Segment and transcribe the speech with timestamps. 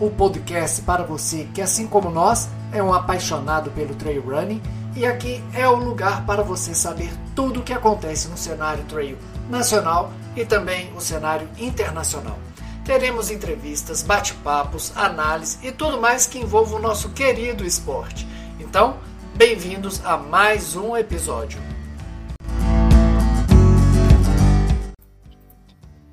[0.00, 4.60] o podcast para você que, assim como nós, é um apaixonado pelo trail running
[4.96, 9.18] e aqui é o lugar para você saber tudo o que acontece no cenário trail
[9.48, 12.38] nacional e também o cenário internacional.
[12.84, 18.28] Teremos entrevistas, bate-papos, análise e tudo mais que envolva o nosso querido esporte.
[18.60, 18.98] Então,
[19.34, 21.73] bem-vindos a mais um episódio.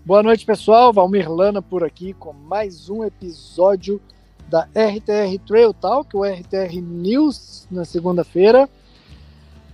[0.04, 0.92] Boa noite, pessoal.
[0.92, 4.02] Valmir Lana por aqui com mais um episódio
[4.50, 8.68] da RTR Trail Talk, o RTR News, na segunda-feira.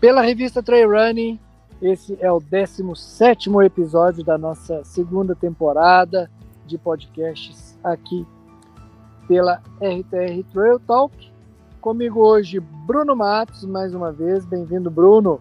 [0.01, 1.39] Pela revista Trail Running,
[1.81, 6.29] esse é o 17 episódio da nossa segunda temporada
[6.65, 8.27] de podcasts aqui
[9.29, 11.31] pela RTR Trail Talk.
[11.79, 14.45] Comigo hoje, Bruno Matos, mais uma vez.
[14.45, 15.39] Bem-vindo, Bruno.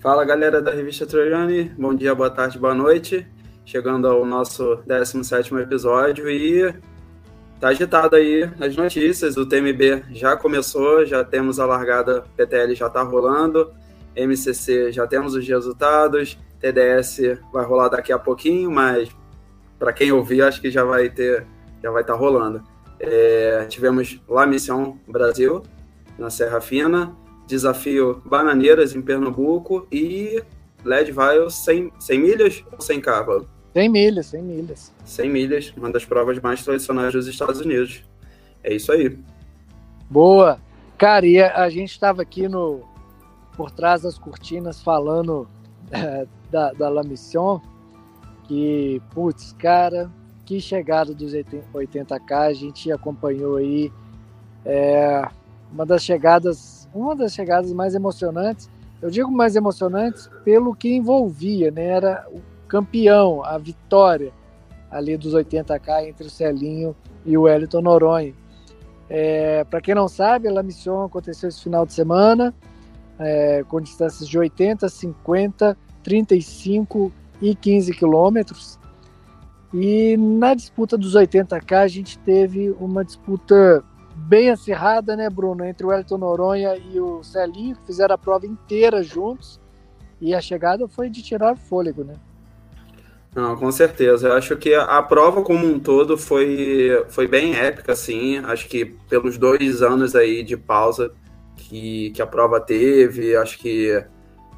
[0.00, 1.72] Fala, galera da revista Trail Running.
[1.78, 3.35] Bom dia, boa tarde, boa noite
[3.66, 6.72] chegando ao nosso 17 episódio e
[7.60, 9.36] tá agitado aí as notícias.
[9.36, 13.72] O TMB já começou, já temos a largada, PTL já tá rolando,
[14.14, 19.10] MCC já temos os resultados, TDS vai rolar daqui a pouquinho, mas
[19.78, 21.44] para quem ouvir, acho que já vai ter,
[21.82, 22.62] já vai estar tá rolando.
[23.00, 25.62] É, tivemos La Missão Brasil,
[26.16, 27.14] na Serra Fina,
[27.46, 30.42] Desafio Bananeiras em Pernambuco e
[30.84, 33.55] LED Vial 100, 100 milhas ou 100 cavalo?
[33.76, 34.92] 100 milhas, 100 milhas.
[35.04, 38.02] 100 milhas, uma das provas mais tradicionais dos Estados Unidos.
[38.64, 39.18] É isso aí.
[40.08, 40.58] Boa.
[40.96, 42.80] Cara, e a, gente estava aqui no
[43.54, 45.46] por trás das cortinas falando
[45.90, 47.60] é, da, da La Mission,
[48.44, 50.10] que, putz, cara,
[50.46, 53.92] que chegada dos 80K, a gente acompanhou aí
[54.64, 55.28] é,
[55.70, 58.70] uma das chegadas, uma das chegadas mais emocionantes.
[59.02, 61.88] Eu digo mais emocionantes pelo que envolvia, né?
[61.88, 62.26] Era
[62.68, 64.32] campeão, a vitória
[64.90, 68.34] ali dos 80K entre o Celinho e o Wellington Noronha.
[69.08, 72.54] É, Para quem não sabe, a Mission aconteceu esse final de semana,
[73.18, 78.78] é, com distâncias de 80, 50, 35 e 15 quilômetros.
[79.72, 85.84] E na disputa dos 80K, a gente teve uma disputa bem acirrada, né, Bruno, entre
[85.84, 89.60] o Wellington Noronha e o Celinho, que fizeram a prova inteira juntos.
[90.20, 92.14] E a chegada foi de tirar fôlego, né?
[93.36, 94.28] Não, com certeza.
[94.28, 98.38] Eu acho que a, prova como um todo foi, foi bem épica, assim.
[98.38, 101.12] Acho que pelos dois anos aí de pausa
[101.54, 104.02] que, que a prova teve, acho que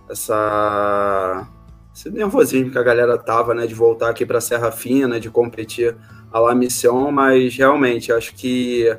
[0.08, 1.48] essa
[1.92, 5.96] esse nervosismo que a galera tava, né, de voltar aqui para Serra Fina, de competir
[6.32, 8.96] a La Mission, mas realmente acho que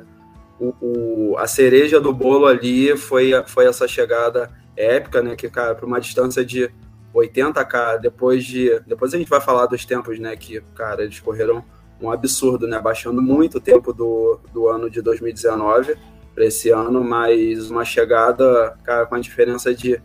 [0.58, 5.74] o, o, a cereja do bolo ali foi, foi essa chegada épica, né, que, cara,
[5.74, 6.70] para uma distância de
[7.14, 8.80] 80k depois de.
[8.86, 10.34] Depois a gente vai falar dos tempos, né?
[10.36, 11.64] Que, cara, eles correram
[12.00, 12.78] um absurdo, né?
[12.78, 15.96] Baixando muito o tempo do, do ano de 2019
[16.34, 20.00] para esse ano, mas uma chegada, cara, com a diferença de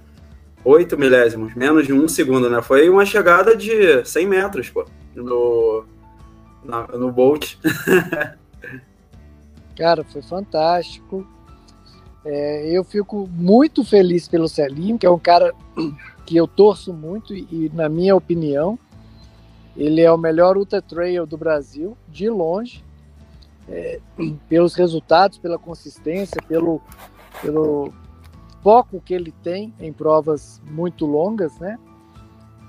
[0.63, 2.61] 8 milésimos, menos de um segundo, né?
[2.61, 5.85] Foi uma chegada de 100 metros, pô, no,
[6.63, 7.55] na, no Bolt.
[9.77, 11.25] cara, foi fantástico.
[12.25, 15.53] É, eu fico muito feliz pelo Celinho, que é um cara
[16.25, 18.79] que eu torço muito e, e, na minha opinião,
[19.77, 22.83] ele é o melhor ultra trail do Brasil, de longe,
[23.69, 23.99] é,
[24.49, 26.81] pelos resultados, pela consistência, pelo,
[27.41, 27.93] pelo
[28.63, 31.77] foco que ele tem em provas muito longas, né?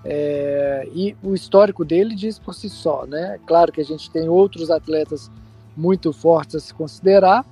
[0.05, 3.41] É, e o histórico dele diz por si só, né?
[3.47, 5.31] Claro que a gente tem outros atletas
[5.77, 7.45] muito fortes a se considerar,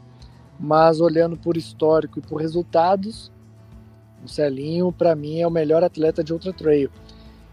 [0.59, 3.31] mas olhando por histórico e por resultados,
[4.25, 6.91] o Celinho, para mim, é o melhor atleta de ultra trail.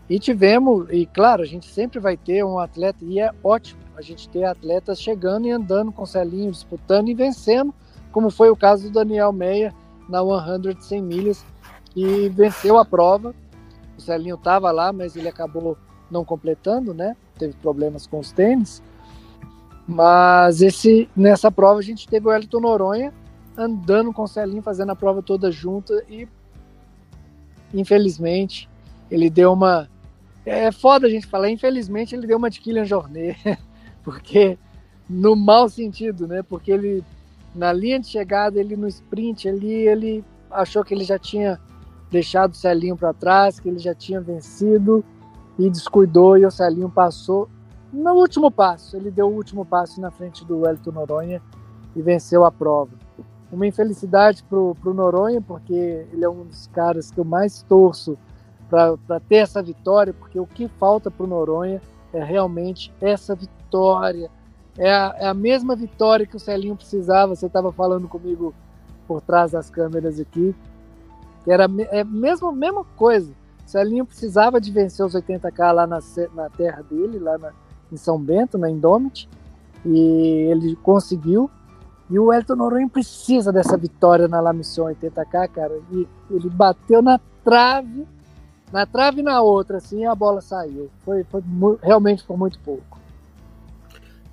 [0.09, 4.01] E tivemos, e claro, a gente sempre vai ter um atleta, e é ótimo a
[4.01, 7.73] gente ter atletas chegando e andando com o Celinho, disputando e vencendo,
[8.11, 9.73] como foi o caso do Daniel Meia
[10.09, 11.45] na 100 100 milhas,
[11.95, 13.33] e venceu a prova.
[13.97, 15.77] O Celinho estava lá, mas ele acabou
[16.09, 17.15] não completando, né?
[17.37, 18.81] Teve problemas com os tênis.
[19.87, 23.13] Mas esse, nessa prova a gente teve o Elton Noronha
[23.57, 26.27] andando com o Celinho, fazendo a prova toda junta e
[27.73, 28.69] infelizmente,
[29.09, 29.89] ele deu uma.
[30.45, 33.37] É foda a gente falar, infelizmente ele deu uma de Kylian Jornet,
[34.03, 34.57] porque
[35.09, 36.41] no mau sentido, né?
[36.41, 37.03] Porque ele,
[37.53, 41.59] na linha de chegada, ele no sprint ali, ele achou que ele já tinha
[42.09, 45.03] deixado o Celinho para trás, que ele já tinha vencido
[45.59, 47.47] e descuidou e o Celinho passou
[47.93, 48.97] no último passo.
[48.97, 51.41] Ele deu o último passo na frente do Wellington Noronha
[51.95, 53.00] e venceu a prova
[53.51, 58.17] uma infelicidade para o Noronha, porque ele é um dos caras que eu mais torço
[58.69, 61.81] para ter essa vitória, porque o que falta para o Noronha
[62.13, 64.29] é realmente essa vitória
[64.77, 67.35] é a, é a mesma vitória que o Celinho precisava.
[67.35, 68.53] Você estava falando comigo
[69.07, 70.55] por trás das câmeras aqui.
[71.43, 73.31] Que era é a mesma, mesma coisa.
[73.65, 75.99] O Celinho precisava de vencer os 80k lá na,
[76.33, 77.51] na terra dele, lá na,
[77.91, 79.29] em São Bento, na Indomit.
[79.85, 79.97] E
[80.49, 81.49] ele conseguiu.
[82.11, 85.79] E o Elton Noronha precisa dessa vitória na La Mission 80K, cara.
[85.93, 88.05] E ele bateu na trave,
[88.69, 90.91] na trave e na outra, assim, a bola saiu.
[91.05, 91.41] Foi, foi
[91.81, 92.99] realmente por muito pouco.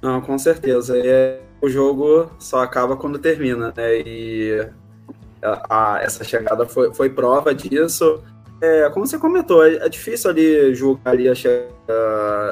[0.02, 0.98] Não, com certeza.
[0.98, 4.00] É, o jogo só acaba quando termina, né?
[4.00, 4.68] E
[5.40, 8.24] a, a, essa chegada foi, foi prova disso.
[8.60, 11.68] É, como você comentou, é, é difícil ali julgar ali chegada.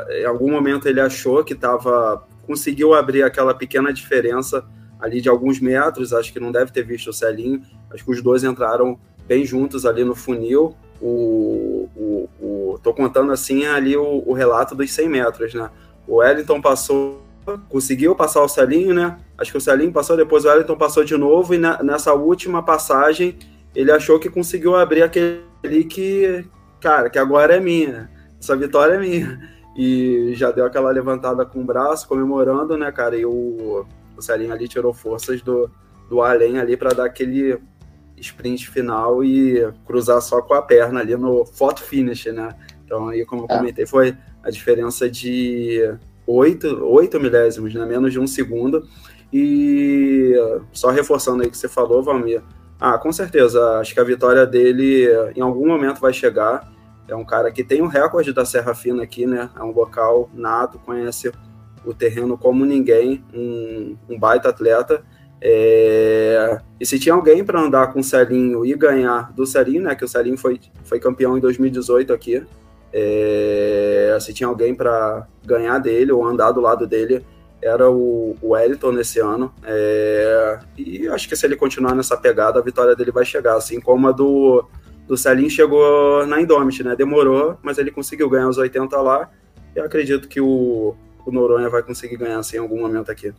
[0.08, 2.25] Em algum momento ele achou que estava.
[2.46, 4.64] conseguiu abrir aquela pequena diferença
[5.00, 6.12] ali de alguns metros.
[6.12, 7.62] Acho que não deve ter visto o Celinho.
[7.90, 10.75] Acho que os dois entraram bem juntos ali no funil.
[11.00, 15.70] O, o, o tô contando assim ali o, o relato dos 100 metros, né?
[16.06, 17.26] O Wellington passou
[17.69, 19.19] conseguiu passar o Celinho, né?
[19.38, 22.62] Acho que o Celinho passou, depois o Wellington passou de novo, e na, nessa última
[22.62, 23.38] passagem
[23.75, 26.44] ele achou que conseguiu abrir aquele que,
[26.81, 28.10] cara, que agora é minha,
[28.40, 29.56] essa vitória é minha.
[29.76, 33.14] E já deu aquela levantada com o braço, comemorando, né, cara?
[33.14, 33.84] E o,
[34.16, 35.70] o Celinho ali tirou forças do,
[36.08, 37.58] do além ali para dar aquele
[38.16, 42.56] sprint final e cruzar só com a perna ali no photo finish, né?
[42.84, 43.58] Então aí, como eu é.
[43.58, 45.80] comentei, foi a diferença de
[46.26, 47.84] 8, 8 milésimos, né?
[47.84, 48.88] menos de um segundo.
[49.32, 50.34] E
[50.72, 52.42] só reforçando aí que você falou, Valmir,
[52.80, 56.72] ah, com certeza, acho que a vitória dele em algum momento vai chegar.
[57.08, 59.50] É um cara que tem o um recorde da Serra Fina aqui, né?
[59.56, 61.32] É um local nato, conhece
[61.87, 65.03] o terreno como ninguém, um, um baita atleta.
[65.41, 66.61] É...
[66.81, 69.94] E se tinha alguém para andar com o Celinho e ganhar do Celinho, né?
[69.94, 72.44] Que o Celinho foi, foi campeão em 2018 aqui.
[72.93, 77.25] É, se tinha alguém para ganhar dele ou andar do lado dele,
[77.62, 79.53] era o, Wellington nesse ano.
[79.65, 83.81] É, e acho que se ele continuar nessa pegada, a vitória dele vai chegar, assim
[83.81, 84.65] como a do,
[85.06, 86.97] do Celim chegou na Indomit, né?
[86.97, 89.31] Demorou, mas ele conseguiu ganhar os 80 lá.
[89.75, 90.94] E acredito que o,
[91.26, 93.32] o Noronha vai conseguir ganhar assim, em algum momento aqui.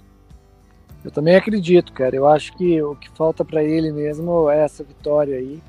[1.03, 2.15] Eu também acredito, cara.
[2.15, 5.61] Eu acho que o que falta para ele mesmo é essa vitória aí,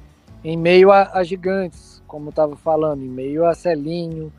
[0.43, 4.33] em meio a, a gigantes como estava falando, em meio a Celinho,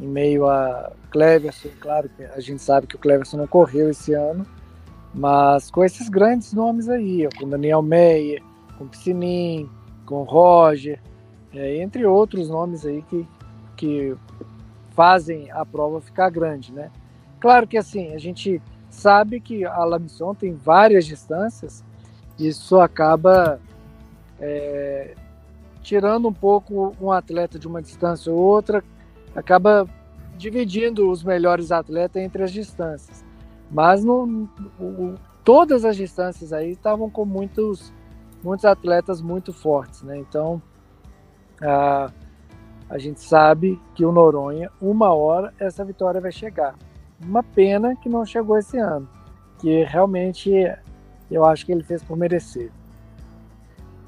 [0.00, 4.14] em meio a Cleverson, claro que a gente sabe que o Cleverson não correu esse
[4.14, 4.46] ano,
[5.12, 8.42] mas com esses grandes nomes aí, com Daniel Meyer,
[8.78, 9.68] com Piscinin,
[10.06, 11.00] com Roger,
[11.52, 13.26] é, entre outros nomes aí que,
[13.76, 14.14] que
[14.90, 16.90] fazem a prova ficar grande, né?
[17.46, 18.60] Claro que assim, a gente
[18.90, 21.84] sabe que a Lamisson tem várias distâncias,
[22.36, 23.60] isso acaba
[24.40, 25.14] é,
[25.80, 28.82] tirando um pouco um atleta de uma distância ou outra,
[29.32, 29.88] acaba
[30.36, 33.24] dividindo os melhores atletas entre as distâncias.
[33.70, 34.48] Mas no,
[34.80, 35.14] o,
[35.44, 37.92] todas as distâncias aí estavam com muitos,
[38.42, 40.18] muitos atletas muito fortes, né?
[40.18, 40.60] Então
[41.62, 42.10] a,
[42.90, 46.74] a gente sabe que o Noronha, uma hora essa vitória vai chegar.
[47.20, 49.08] Uma pena que não chegou esse ano,
[49.58, 50.50] que realmente
[51.30, 52.70] eu acho que ele fez por merecer.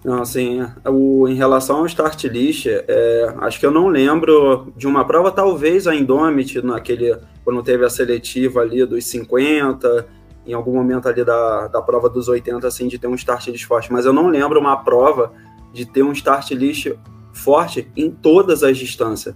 [0.05, 4.87] Não, assim, o, em relação ao start list, é, acho que eu não lembro de
[4.87, 10.07] uma prova, talvez a Indomit, naquele, quando teve a seletiva ali dos 50,
[10.47, 13.67] em algum momento ali da, da prova dos 80, assim, de ter um start list
[13.67, 15.33] forte, mas eu não lembro uma prova
[15.73, 16.93] de ter um start list
[17.33, 19.35] forte em todas as distâncias.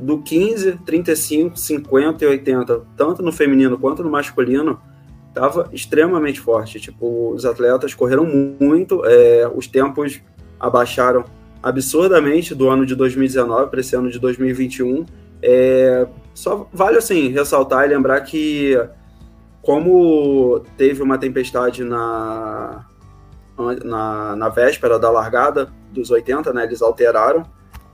[0.00, 4.80] Do 15, 35, 50 e 80, tanto no feminino quanto no masculino,
[5.28, 6.80] estava extremamente forte.
[6.80, 10.20] Tipo, os atletas correram muito, é, os tempos
[10.58, 11.24] abaixaram
[11.62, 15.04] absurdamente do ano de 2019 para esse ano de 2021.
[15.42, 18.78] É, só vale assim ressaltar e lembrar que
[19.62, 22.86] como teve uma tempestade na,
[23.84, 27.42] na, na véspera da largada dos 80, né, eles alteraram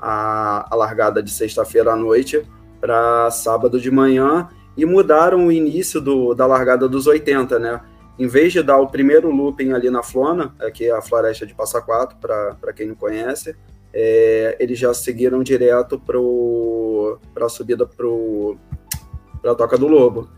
[0.02, 2.44] a, a largada de sexta-feira à noite
[2.80, 7.80] para sábado de manhã e mudaram o início do, da largada dos 80, né?
[8.18, 11.54] Em vez de dar o primeiro looping ali na Flona, que é a floresta de
[11.54, 13.56] Passa Quatro, para quem não conhece,
[13.92, 20.28] é, eles já seguiram direto para a subida para a Toca do Lobo.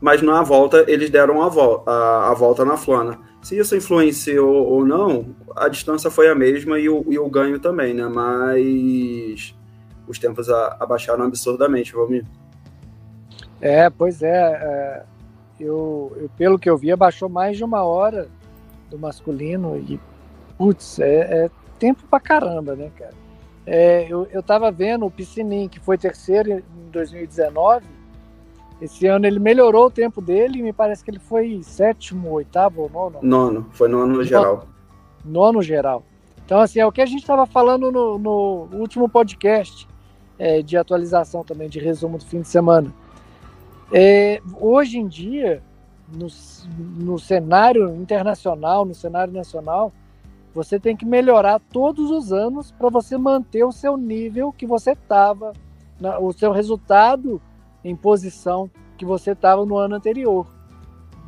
[0.00, 3.18] Mas na volta, eles deram a, vo a, a, volta na Flona.
[3.42, 7.58] Se isso influenciou ou não, a distância foi a mesma e o, e o ganho
[7.58, 8.06] também, né?
[8.06, 9.54] Mas
[10.06, 12.24] os tempos a, abaixaram absurdamente, Valmir.
[13.60, 14.36] É, pois é.
[14.36, 15.02] é
[15.58, 18.28] eu, eu, pelo que eu vi, baixou mais de uma hora
[18.90, 19.98] do masculino e,
[20.58, 23.14] putz, é, é tempo pra caramba, né, cara?
[23.66, 27.84] É, eu, eu tava vendo o Piscinin, que foi terceiro em 2019,
[28.80, 32.90] Esse ano ele melhorou o tempo dele, me parece que ele foi sétimo, oitavo ou
[32.90, 33.18] nono.
[33.22, 34.66] Nono, foi nono no geral.
[35.24, 36.04] Nono geral.
[36.44, 39.88] Então, assim, é o que a gente estava falando no, no, último podcast
[40.38, 42.92] é, de atualização também, de resumo do fim de semana.
[43.90, 45.62] É, hoje em dia,
[46.14, 46.28] no,
[46.98, 49.92] no cenário internacional, no cenário nacional,
[50.54, 54.92] você tem que melhorar todos os anos para você manter o seu nível que você
[54.92, 55.52] estava,
[56.20, 57.40] o seu resultado
[57.88, 60.44] em posição que você estava no ano anterior.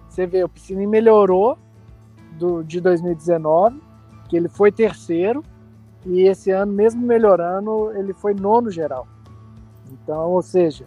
[0.09, 1.57] Você vê, o Piscine melhorou
[2.33, 3.81] do, de 2019,
[4.29, 5.45] que ele foi terceiro,
[6.05, 9.07] e esse ano, mesmo melhorando, ele foi nono geral.
[9.93, 10.85] Então, ou seja,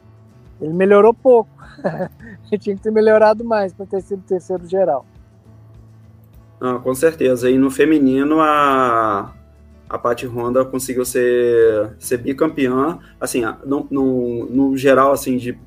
[0.60, 1.50] ele melhorou pouco.
[2.52, 5.06] ele tinha que ter melhorado mais para ter sido terceiro geral.
[6.60, 7.50] Ah, com certeza.
[7.50, 9.34] E no feminino, a,
[9.92, 12.98] a Paty Honda conseguiu ser, ser bicampeã.
[13.20, 15.60] Assim, no, no, no geral, assim, de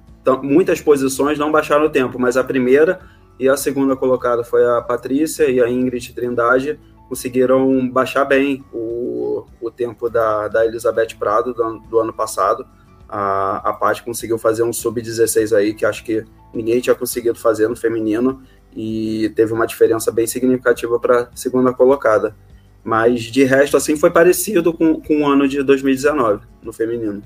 [0.43, 3.01] muitas posições não baixaram o tempo, mas a primeira
[3.39, 9.45] e a segunda colocada foi a Patrícia e a Ingrid Trindade conseguiram baixar bem o,
[9.61, 12.67] o tempo da, da Elizabeth Prado do, do ano passado.
[13.07, 17.69] A, a Paty conseguiu fazer um sub-16 aí, que acho que ninguém tinha conseguido fazer
[17.69, 18.43] no feminino,
[18.75, 22.35] e teve uma diferença bem significativa para a segunda colocada.
[22.85, 27.23] Mas de resto, assim, foi parecido com, com o ano de 2019 no feminino.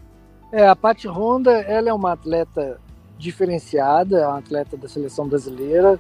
[0.53, 2.81] É, a Paty Honda, ela é uma atleta
[3.19, 5.99] diferenciada, é uma atleta da seleção brasileira,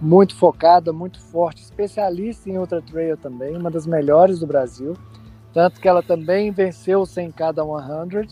[0.00, 4.96] muito focada, muito forte, especialista em ultra trail também, uma das melhores do Brasil.
[5.52, 8.28] Tanto que ela também venceu o 100K da 100,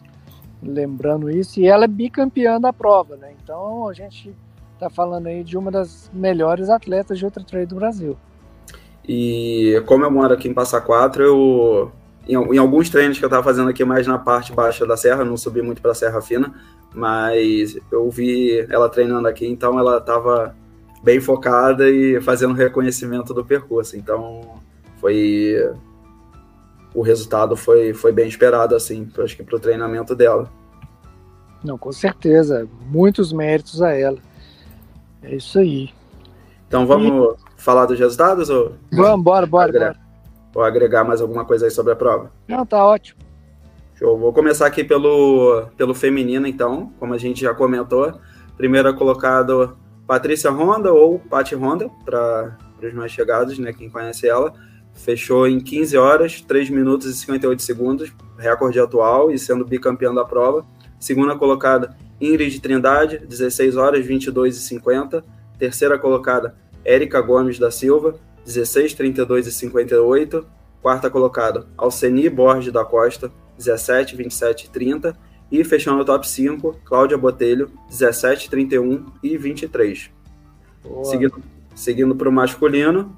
[0.62, 3.35] lembrando isso, e ela é bicampeã da prova, né?
[3.42, 4.35] Então a gente
[4.75, 8.16] está falando aí de uma das melhores atletas de ultra trail do Brasil.
[9.08, 11.92] E como eu moro aqui em Passa Quatro, eu
[12.28, 15.36] em, alguns treinos que eu estava fazendo aqui mais na parte baixa da serra, não
[15.36, 16.54] subi muito para a Serra Fina,
[16.94, 20.54] mas eu vi ela treinando aqui, então ela estava
[21.02, 23.96] bem focada e fazendo reconhecimento do percurso.
[23.96, 24.60] Então
[25.00, 25.56] foi
[26.94, 30.50] o resultado foi, foi bem esperado assim, acho que para o treinamento dela.
[31.64, 34.18] Não, com certeza, muitos méritos a ela.
[35.22, 35.90] É isso aí.
[36.66, 37.47] Então vamos e...
[37.58, 38.48] falar dos resultados?
[38.48, 38.72] Ou...
[38.90, 40.08] Vamos, bora, bora, agregar, bora.
[40.54, 42.30] Ou agregar mais alguma coisa aí sobre a prova?
[42.48, 43.20] Não, tá ótimo.
[43.98, 44.16] Show.
[44.16, 48.14] Vou começar aqui pelo, pelo feminino, então, como a gente já comentou.
[48.56, 49.74] Primeira colocada,
[50.06, 54.54] Patrícia Honda, ou Pati Honda, para os mais chegados, né, quem conhece ela.
[54.94, 60.24] Fechou em 15 horas, 3 minutos e 58 segundos, recorde atual e sendo bicampeã da
[60.24, 60.64] prova.
[60.98, 65.24] Segunda colocada, Ingrid Trindade, 16 horas 22 e 50.
[65.58, 66.54] Terceira colocada,
[66.88, 68.14] Érica Gomes da Silva,
[68.47, 70.47] 16, 32 e 58.
[70.80, 75.18] Quarta colocada, Alceni Borges da Costa, 17, 27 e 30.
[75.52, 80.11] E fechando o top 5, Cláudia Botelho, 17, 31 e 23.
[80.83, 81.04] Boa.
[81.04, 81.42] Seguindo,
[81.75, 83.16] seguindo para o masculino,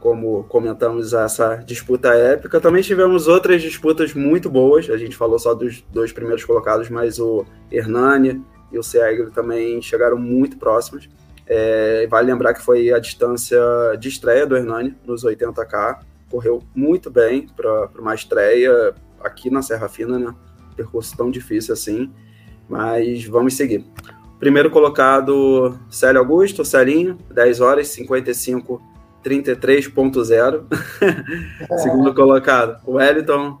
[0.00, 2.60] como comentamos essa disputa épica.
[2.60, 4.90] Também tivemos outras disputas muito boas.
[4.90, 8.42] A gente falou só dos dois primeiros colocados, mas o Hernani
[8.72, 11.08] e o Segre também chegaram muito próximos.
[11.46, 13.58] É, vale lembrar que foi a distância
[13.98, 16.00] de estreia do Hernani nos 80K.
[16.30, 20.34] Correu muito bem para uma estreia aqui na Serra Fina, né?
[20.76, 22.12] Percurso tão difícil assim.
[22.68, 23.84] Mas vamos seguir.
[24.38, 28.82] Primeiro colocado, Célio Augusto, Celinho, 10 horas 55
[29.24, 30.64] 33.0.
[31.82, 33.58] Segundo colocado, o Wellington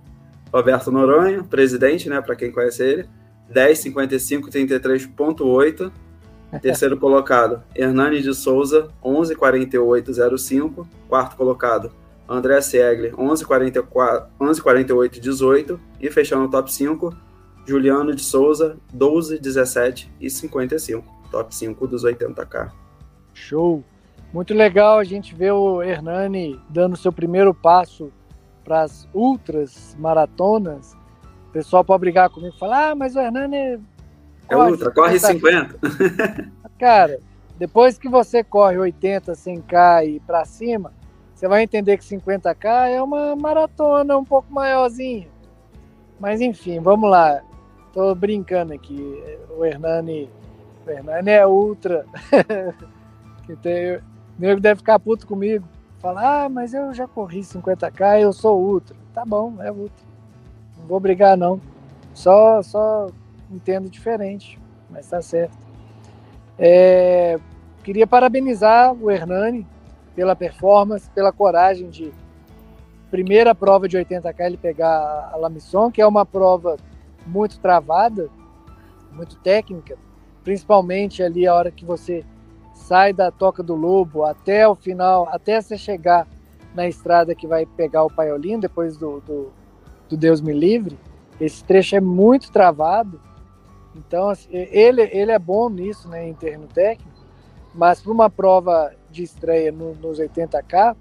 [0.52, 3.08] Roberto Noronha, presidente, né, para quem conhece ele,
[3.52, 5.90] 10.55 33.8.
[6.60, 10.86] Terceiro colocado, Hernani de Souza, 11.48.05.
[11.08, 11.90] Quarto colocado,
[12.28, 15.78] André Segler, 11.48.18.
[16.00, 17.16] E fechando o top 5,
[17.66, 21.04] Juliano de Souza, 12.17 e 55.
[21.30, 22.70] Top 5 dos 80K.
[23.32, 23.82] Show!
[24.32, 28.12] Muito legal a gente ver o Hernani dando seu primeiro passo
[28.64, 30.94] para as ultras maratonas.
[31.48, 33.80] O pessoal pode brigar comigo e falar: ah, mas o Hernani.
[34.48, 35.78] É, ultra, corre 50.
[36.78, 37.18] Cara,
[37.58, 40.92] depois que você corre 80, 100k e para cima,
[41.34, 45.28] você vai entender que 50k é uma maratona um pouco maiorzinha.
[46.18, 47.42] Mas enfim, vamos lá.
[47.92, 49.22] Tô brincando aqui.
[49.56, 50.30] O Hernani,
[50.86, 52.04] o Hernani é ultra.
[53.46, 55.68] O nego deve ficar puto comigo.
[55.98, 58.96] Falar, ah, mas eu já corri 50k, eu sou ultra.
[59.12, 60.04] Tá bom, é ultra.
[60.78, 61.60] Não vou brigar, não.
[62.14, 63.08] Só, só
[63.54, 64.58] entendo diferente,
[64.90, 65.56] mas tá certo.
[66.58, 67.38] É,
[67.82, 69.66] queria parabenizar o Hernani
[70.14, 72.12] pela performance, pela coragem de
[73.10, 76.76] primeira prova de 80k ele pegar a Lamisson, que é uma prova
[77.26, 78.28] muito travada,
[79.12, 79.96] muito técnica,
[80.42, 82.24] principalmente ali a hora que você
[82.74, 86.26] sai da Toca do Lobo até o final, até você chegar
[86.74, 89.52] na estrada que vai pegar o Paiolino, depois do, do,
[90.08, 90.98] do Deus Me Livre,
[91.40, 93.20] esse trecho é muito travado.
[93.94, 97.12] Então, assim, ele, ele é bom nisso, né, em termo técnico,
[97.74, 100.96] mas para uma prova de estreia no, nos 80K,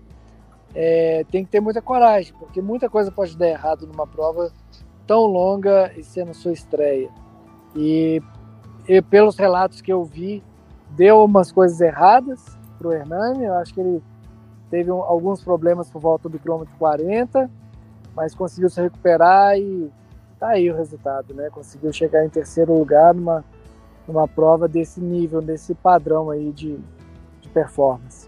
[0.75, 4.51] é, tem que ter muita coragem, porque muita coisa pode dar errado numa prova
[5.05, 7.09] tão longa e sendo sua estreia.
[7.75, 8.21] E,
[8.87, 10.43] e pelos relatos que eu vi,
[10.91, 13.45] deu umas coisas erradas para o Hernani.
[13.45, 14.01] Eu acho que ele
[14.69, 17.49] teve um, alguns problemas por volta do quilômetro 40,
[18.15, 19.91] mas conseguiu se recuperar e
[20.43, 21.49] tá aí o resultado, né?
[21.49, 23.45] Conseguiu chegar em terceiro lugar numa,
[24.05, 26.77] numa prova desse nível, desse padrão aí de,
[27.39, 28.27] de performance.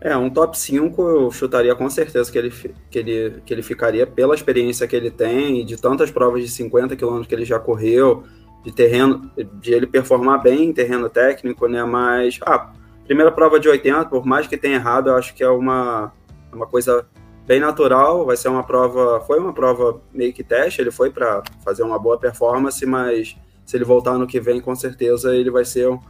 [0.00, 2.50] É, um top 5 eu chutaria com certeza que ele,
[2.90, 6.96] que, ele, que ele ficaria pela experiência que ele tem, de tantas provas de 50
[6.96, 8.24] km que ele já correu,
[8.64, 11.84] de terreno, de ele performar bem em terreno técnico, né?
[11.84, 12.72] Mas, ah,
[13.04, 16.12] primeira prova de 80, por mais que tenha errado, eu acho que é uma,
[16.52, 17.06] uma coisa
[17.46, 18.24] bem natural.
[18.24, 20.80] Vai ser uma prova, foi uma prova meio que teste.
[20.80, 24.74] Ele foi para fazer uma boa performance, mas se ele voltar no que vem, com
[24.74, 26.00] certeza ele vai ser um,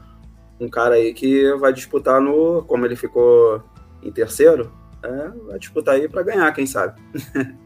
[0.59, 3.63] um cara aí que vai disputar no, como ele ficou
[4.03, 4.73] em terceiro,
[5.03, 7.01] é, vai disputar aí para ganhar, quem sabe.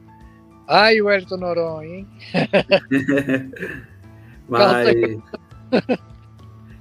[0.67, 2.09] Ai, o Elton Noronha, hein?
[4.49, 4.97] Mas.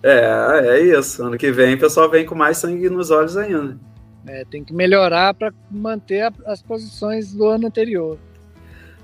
[0.02, 1.24] é, é isso.
[1.24, 3.78] Ano que vem o pessoal vem com mais sangue nos olhos ainda.
[4.26, 8.18] É, tem que melhorar para manter a, as posições do ano anterior.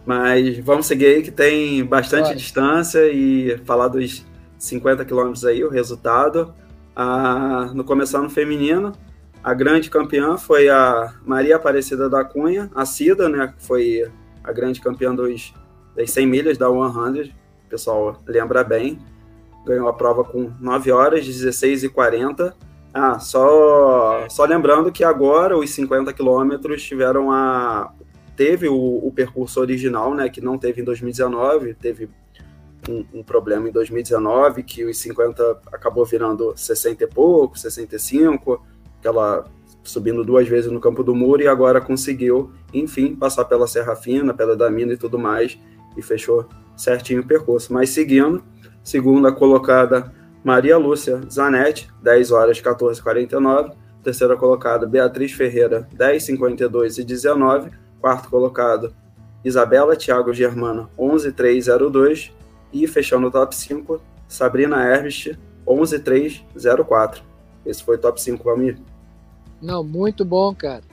[0.05, 4.25] Mas vamos seguir aí que tem bastante distância e falar dos
[4.57, 6.53] 50 quilômetros aí, o resultado.
[6.95, 8.93] Ah, no começando feminino,
[9.43, 14.09] a grande campeã foi a Maria Aparecida da Cunha, a Cida, né, que foi
[14.43, 15.53] a grande campeã dos,
[15.95, 17.33] das 100 milhas da 100
[17.65, 18.97] o pessoal lembra bem.
[19.65, 22.55] Ganhou a prova com 9 horas, 16 e 40.
[22.93, 27.93] Ah, só, só lembrando que agora os 50 quilômetros tiveram a.
[28.35, 30.29] Teve o, o, percurso original, né?
[30.29, 32.09] Que não teve em 2019, teve
[32.87, 38.65] um, um, problema em 2019, que os 50 acabou virando 60 e pouco, 65,
[38.97, 39.45] aquela
[39.83, 44.33] subindo duas vezes no campo do muro e agora conseguiu, enfim, passar pela Serra Fina,
[44.33, 45.57] pela Damina e tudo mais,
[45.97, 46.47] e fechou
[46.77, 47.73] certinho o percurso.
[47.73, 48.43] Mas seguindo,
[48.83, 53.73] segunda colocada Maria Lúcia Zanetti, 10 horas 14 49.
[54.03, 57.71] Terceira colocada Beatriz Ferreira, 10 52 e 19.
[57.99, 58.93] Quarto colocado
[59.43, 62.31] Isabela Thiago Germano, 11 302.
[62.71, 67.23] E fechando o top 5, Sabrina Herbst, 11 304.
[67.65, 68.77] Esse foi o top 5, Valmir.
[69.61, 70.83] Não, muito bom, cara.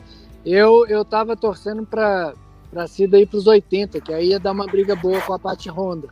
[0.44, 2.34] Eu, eu tava torcendo para
[2.70, 5.38] para Cida ir para os 80, que aí ia dar uma briga boa com a
[5.38, 6.08] Pati Honda.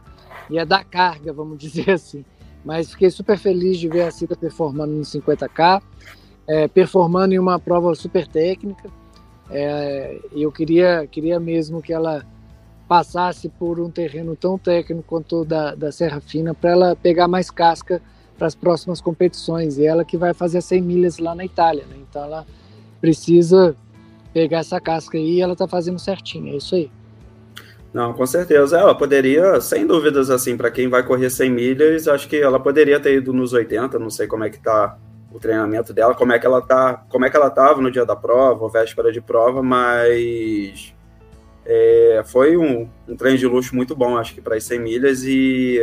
[0.49, 2.25] Ia dar carga, vamos dizer assim.
[2.65, 5.83] Mas fiquei super feliz de ver a Cida performando no 50K,
[6.47, 8.89] é, performando em uma prova super técnica.
[9.51, 12.25] É, eu queria, queria mesmo que ela
[12.89, 17.29] passasse por um terreno tão técnico quanto o da, da Serra Fina, para ela pegar
[17.29, 18.01] mais casca
[18.37, 19.79] para as próximas competições.
[19.79, 21.85] E ela que vai fazer 100 milhas lá na Itália.
[21.87, 21.97] Né?
[22.09, 22.47] Então ela
[23.01, 23.77] precisa
[24.33, 26.91] pegar essa casca aí e ela tá fazendo certinho, é isso aí.
[27.95, 28.77] Não, com certeza.
[28.77, 32.99] Ela poderia, sem dúvidas, assim, para quem vai correr 100 milhas, acho que ela poderia
[32.99, 34.99] ter ido nos 80, não sei como é que tá
[35.33, 38.05] o treinamento dela, como é que ela tá, como é que ela tava no dia
[38.05, 40.93] da prova, ou véspera de prova, mas
[41.65, 45.23] é, foi um, um treino de luxo muito bom, acho que para as 100 milhas
[45.25, 45.81] e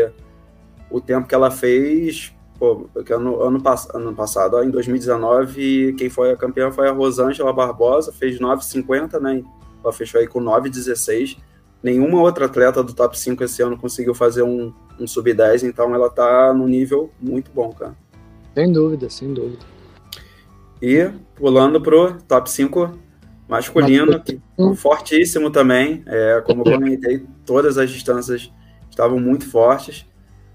[0.90, 3.64] o tempo que ela fez Pô, ano, ano,
[3.96, 9.20] ano passado, ó, em 2019, quem foi a campeã foi a Rosângela Barbosa, fez 9,50,
[9.20, 9.44] né?
[9.84, 11.40] Ela fechou aí com 9,16.
[11.84, 16.10] Nenhuma outra atleta do top 5 esse ano conseguiu fazer um, um sub-10, então ela
[16.10, 17.96] tá num nível muito bom, cara.
[18.54, 19.66] Sem dúvida, sem dúvida.
[20.82, 23.00] E pulando pro top 5
[23.48, 24.40] masculino, que,
[24.78, 26.04] fortíssimo também.
[26.08, 28.52] É, como eu comentei, todas as distâncias
[28.90, 30.06] estavam muito fortes.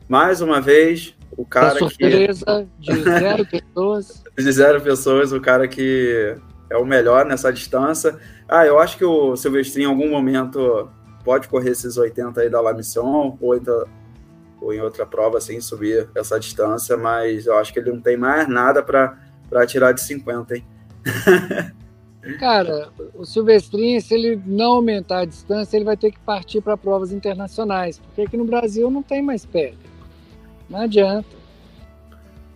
[0.09, 2.93] Mais uma vez, o cara surpresa que...
[2.93, 4.25] de zero pessoas.
[4.37, 6.37] De zero pessoas, o cara que
[6.71, 8.19] é o melhor nessa distância.
[8.49, 10.89] Ah, eu acho que o Silvestrinho em algum momento
[11.27, 13.85] pode correr esses 80 aí da La Mission, ou, então,
[14.61, 18.17] ou em outra prova, assim, subir essa distância, mas eu acho que ele não tem
[18.17, 20.65] mais nada para tirar de 50, hein?
[22.39, 26.77] Cara, o Silvestrinho, se ele não aumentar a distância, ele vai ter que partir para
[26.77, 29.79] provas internacionais, porque aqui no Brasil não tem mais pedra.
[30.71, 31.37] Não adianta.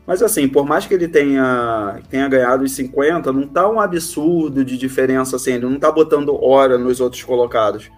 [0.07, 4.65] Mas assim, por mais que ele tenha, tenha ganhado os 50, não tá um absurdo
[4.65, 7.91] de diferença assim, ele não tá botando hora nos outros colocados.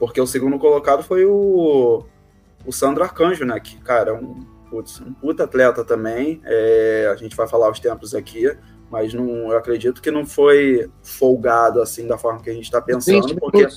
[0.00, 2.02] Porque o segundo colocado foi o,
[2.64, 3.60] o Sandro Arcanjo, né?
[3.60, 6.40] Que, cara, é um putz, um puta atleta também.
[6.44, 8.50] É, a gente vai falar os tempos aqui,
[8.90, 12.80] mas não, eu acredito que não foi folgado assim da forma que a gente está
[12.80, 13.68] pensando, porque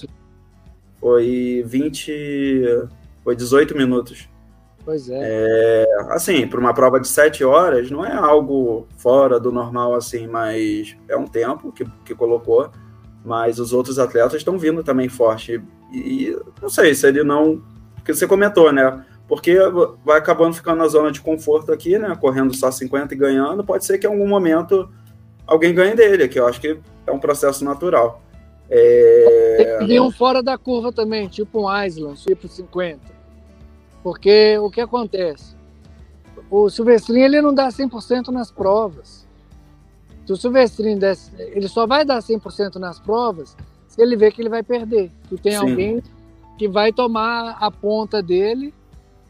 [0.97, 2.87] foi 20.
[3.21, 4.29] Foi 18 minutos.
[4.85, 5.19] Pois é.
[5.21, 10.27] é assim, para uma prova de 7 horas, não é algo fora do normal, assim,
[10.27, 12.71] mas é um tempo que, que colocou.
[13.25, 15.61] Mas os outros atletas estão vindo também forte.
[15.93, 17.61] E, não sei se ele não.
[17.95, 19.05] Porque você comentou, né?
[19.27, 19.57] Porque
[20.03, 22.15] vai acabando ficando na zona de conforto aqui, né?
[22.19, 23.63] Correndo só 50 e ganhando.
[23.63, 24.89] Pode ser que em algum momento
[25.47, 28.21] alguém ganhe dele, que eu acho que é um processo natural.
[28.69, 29.79] É...
[29.85, 32.99] Tem um fora da curva também, tipo um Island, tipo 50.
[34.01, 35.55] Porque o que acontece?
[36.49, 39.27] O Silvestrinho ele não dá 100% nas provas.
[40.25, 43.55] Se o Silvestrinho desse, ele só vai dar 100% nas provas
[44.01, 45.11] ele vê que ele vai perder.
[45.29, 45.57] Que tem Sim.
[45.57, 46.03] alguém
[46.57, 48.73] que vai tomar a ponta dele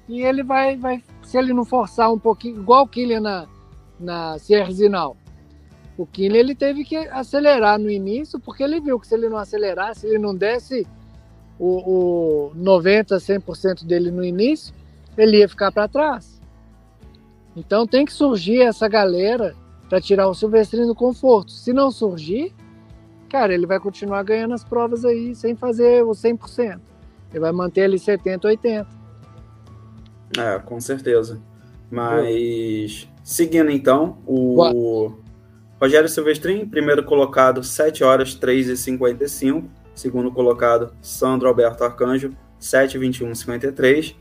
[0.08, 3.48] e ele vai, vai se ele não forçar um pouquinho, igual o Killian na,
[4.00, 5.16] na Sierzinal.
[5.98, 9.38] O Killian ele teve que acelerar no início porque ele viu que se ele não
[9.38, 10.86] acelerasse, se ele não desse
[11.60, 14.74] o, o 90, 100% dele no início,
[15.18, 16.42] ele ia ficar para trás.
[17.56, 19.56] Então tem que surgir essa galera
[19.88, 21.52] para tirar o Silvestrinho do conforto.
[21.52, 22.54] Se não surgir,
[23.34, 26.80] cara, ele vai continuar ganhando as provas aí sem fazer o 100%.
[27.32, 28.88] Ele vai manter ali 70, 80.
[30.38, 31.42] É, com certeza.
[31.90, 35.18] Mas seguindo então, o Boa.
[35.82, 44.16] Rogério Silvestrin, primeiro colocado, 7 horas 3 e 55 segundo colocado, Sandro Alberto Arcanjo, 7,21,53.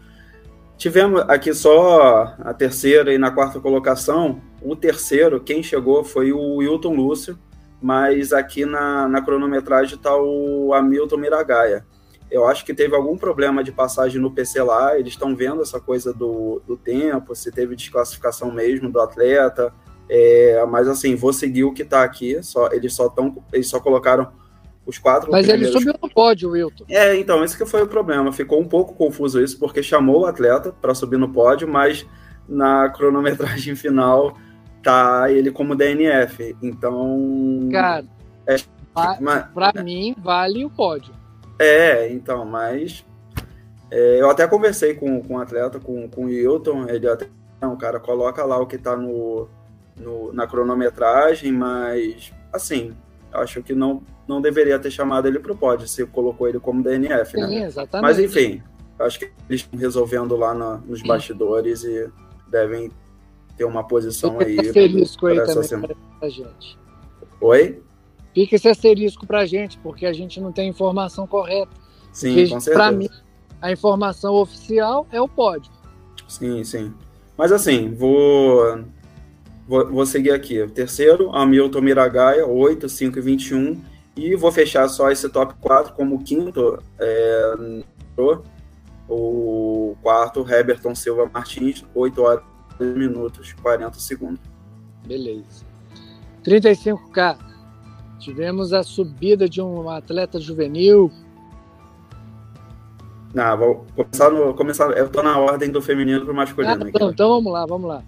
[0.78, 4.40] Tivemos aqui só a terceira e na quarta colocação.
[4.60, 7.38] O terceiro, quem chegou foi o Wilton Lúcio,
[7.82, 11.84] mas aqui na, na cronometragem está o Hamilton Miragaia.
[12.30, 15.80] Eu acho que teve algum problema de passagem no PC lá, eles estão vendo essa
[15.80, 19.74] coisa do, do tempo, se teve desclassificação mesmo do atleta.
[20.08, 22.42] É, mas assim, vou seguir o que está aqui.
[22.42, 24.32] Só, eles só tão, eles só colocaram
[24.86, 25.74] os quatro Mas primeiros...
[25.74, 26.84] ele subiu no pódio, Wilton.
[26.88, 28.32] É, então, esse que foi o problema.
[28.32, 32.06] Ficou um pouco confuso isso, porque chamou o atleta para subir no pódio, mas
[32.48, 34.36] na cronometragem final
[34.82, 36.56] tá ele como DNF.
[36.62, 37.68] Então.
[37.70, 38.04] Cara,
[38.46, 38.56] é,
[39.20, 41.14] mas, pra é, mim, vale o pódio.
[41.58, 43.04] É, então, mas.
[43.90, 47.28] É, eu até conversei com, com o atleta, com, com o Wilton, ele até.
[47.60, 49.48] Não, cara, coloca lá o que tá no,
[49.96, 52.92] no, na cronometragem, mas assim,
[53.32, 56.82] acho que não, não deveria ter chamado ele para o pódio, se colocou ele como
[56.82, 57.46] DNF, né?
[57.46, 57.66] Sim, né?
[57.66, 58.02] Exatamente.
[58.02, 58.62] Mas enfim,
[58.98, 62.10] acho que eles estão resolvendo lá no, nos bastidores e
[62.48, 62.90] devem
[63.62, 64.60] ter uma posição Fica aí.
[64.60, 66.78] Asterisco aí também pra gente.
[67.40, 67.82] Oi?
[68.34, 71.70] Fica esse asterisco pra gente, porque a gente não tem informação correta.
[72.12, 72.76] Sim, porque, com certeza.
[72.76, 73.08] Pra mim,
[73.60, 75.70] a informação oficial é o pódio.
[76.26, 76.92] Sim, sim.
[77.36, 78.84] Mas assim, vou
[79.66, 80.66] Vou, vou seguir aqui.
[80.68, 83.80] Terceiro, Hamilton Miragaia, 8, 5 e 21.
[84.16, 86.82] E vou fechar só esse top 4 como quinto.
[86.98, 87.54] É,
[89.08, 92.44] o quarto, Heberton Silva Martins, 8 horas,
[92.80, 94.40] minutos, 40 segundos.
[95.06, 95.64] Beleza.
[96.44, 97.38] 35K.
[98.18, 101.10] Tivemos a subida de um atleta juvenil.
[103.34, 104.54] Não, vou começar no.
[104.54, 106.84] Começar, eu tô na ordem do feminino pro masculino.
[106.84, 108.02] Ah, então, então vamos lá, vamos lá.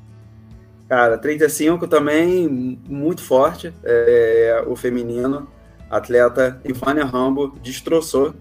[0.88, 3.72] Cara, 35 também muito forte.
[3.82, 5.48] É, o feminino,
[5.90, 8.34] atleta Ivânia Rambo, destroçou.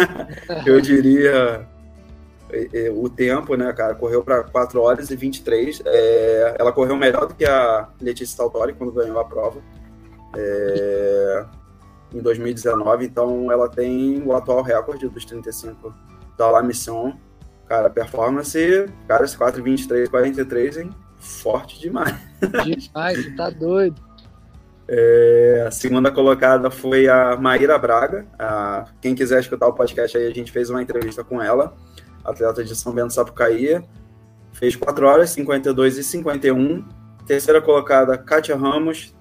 [0.66, 1.66] Eu diria
[2.94, 3.94] o tempo, né, cara?
[3.94, 5.82] Correu para 4 horas e 23.
[5.84, 9.60] É, ela correu melhor do que a Letícia Saltori quando ganhou a prova.
[10.36, 11.44] É,
[12.14, 15.94] em 2019, então ela tem o atual recorde dos 35
[16.38, 17.14] da La Mission.
[17.66, 20.90] Cara, performance, cara, esse 4,23, 43, hein?
[21.18, 22.14] forte demais.
[22.64, 24.00] Demais, tá doido.
[24.88, 28.26] É, a segunda colocada foi a Maíra Braga.
[28.38, 31.74] A, quem quiser escutar o podcast aí, a gente fez uma entrevista com ela,
[32.26, 33.82] atleta de São Bento Sapucaí.
[34.52, 36.84] Fez 4 horas, 52 e 51.
[37.26, 39.14] Terceira colocada, Kátia Ramos,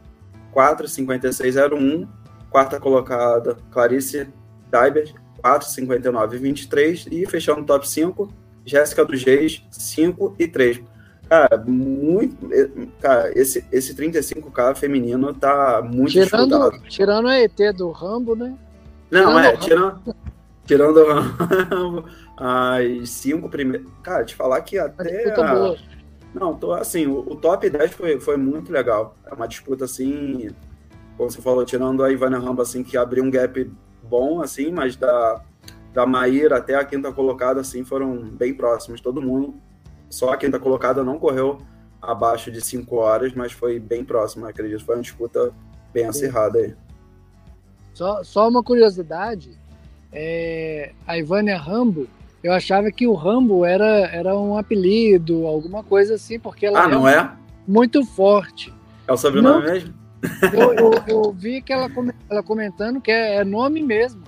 [0.52, 2.08] 4, 56, 01.
[2.50, 4.28] Quarta colocada, Clarice
[4.70, 7.08] Daiber, 4, 59 e 23.
[7.12, 8.30] E fechando o top 5,
[8.65, 10.82] Jéssica dos Reis, 5 e 3.
[11.28, 12.38] Cara, muito.
[13.02, 18.56] Cara, esse, esse 35K feminino tá muito tirando, tirando a ET do Rambo, né?
[19.10, 20.15] Não, tirando é, tirando.
[20.65, 20.99] Tirando
[22.36, 23.88] as cinco primeiras.
[24.01, 25.32] Cara, te falar que até.
[25.39, 25.75] A...
[26.34, 29.15] Não, tô, assim, o, o, top 10 foi, foi muito legal.
[29.25, 30.49] É uma disputa assim.
[31.15, 33.71] Como você falou, tirando a Ivana Rambo, assim, que abriu um gap
[34.04, 35.41] bom, assim, mas da,
[35.93, 38.99] da Maíra até a quinta colocada, assim, foram bem próximos.
[38.99, 39.56] Todo mundo
[40.10, 41.60] só a quinta colocada não correu
[42.01, 44.84] abaixo de 5 horas, mas foi bem próximo, acredito.
[44.84, 45.54] Foi uma disputa
[45.93, 46.75] bem acirrada aí.
[47.93, 49.58] Só, só uma curiosidade,
[50.15, 52.08] é, a Ivânia Rambo,
[52.41, 56.88] eu achava que o Rambo era, era um apelido, alguma coisa assim, porque ela ah,
[56.88, 57.32] não é?
[57.67, 58.73] muito forte.
[59.08, 59.93] É o sobrenome não, mesmo?
[60.54, 61.89] Eu, eu, eu, vi que ela,
[62.30, 64.23] ela comentando que é, é, nome mesmo.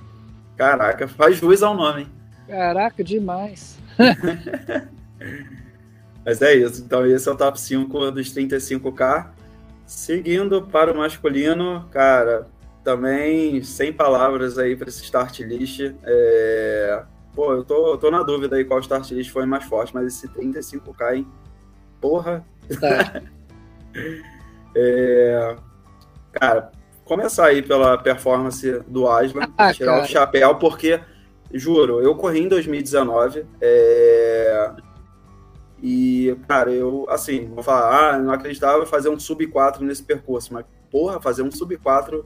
[0.55, 2.07] Caraca, faz luz ao nome.
[2.47, 3.77] Caraca, demais.
[6.25, 6.83] Mas é isso.
[6.83, 9.27] Então, esse é o top 5 dos 35K.
[9.85, 12.45] Seguindo para o masculino, cara,
[12.87, 15.93] também sem palavras aí para esse start list.
[16.05, 17.03] É...
[17.35, 20.07] Pô, eu tô, eu tô na dúvida aí qual start list foi mais forte, mas
[20.07, 21.27] esse 35K, hein?
[21.99, 22.45] Porra!
[22.79, 23.21] Tá.
[24.73, 25.55] é...
[26.31, 26.71] Cara,
[27.03, 30.03] começar aí pela performance do Aslan, ah, tirar cara.
[30.03, 31.01] o chapéu, porque,
[31.53, 34.71] juro, eu corri em 2019, é...
[35.83, 40.53] e, cara, eu, assim, vou falar, ah, não acreditava fazer um sub 4 nesse percurso,
[40.53, 42.25] mas, porra, fazer um sub 4,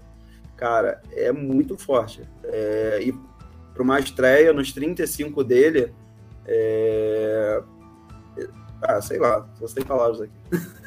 [0.62, 2.22] cara, é muito forte.
[2.44, 3.00] É...
[3.02, 3.12] E
[3.74, 5.92] para uma estreia nos 35 dele,
[6.46, 7.64] é...
[8.84, 10.34] Ah, sei lá, você tem palavras aqui.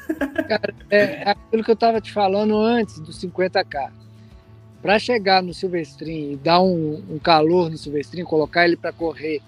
[0.47, 3.91] Cara, é, é aquilo que eu estava te falando antes do 50K.
[4.81, 9.41] Para chegar no Silvestrin e dar um, um calor no Silvestrin, colocar ele para correr,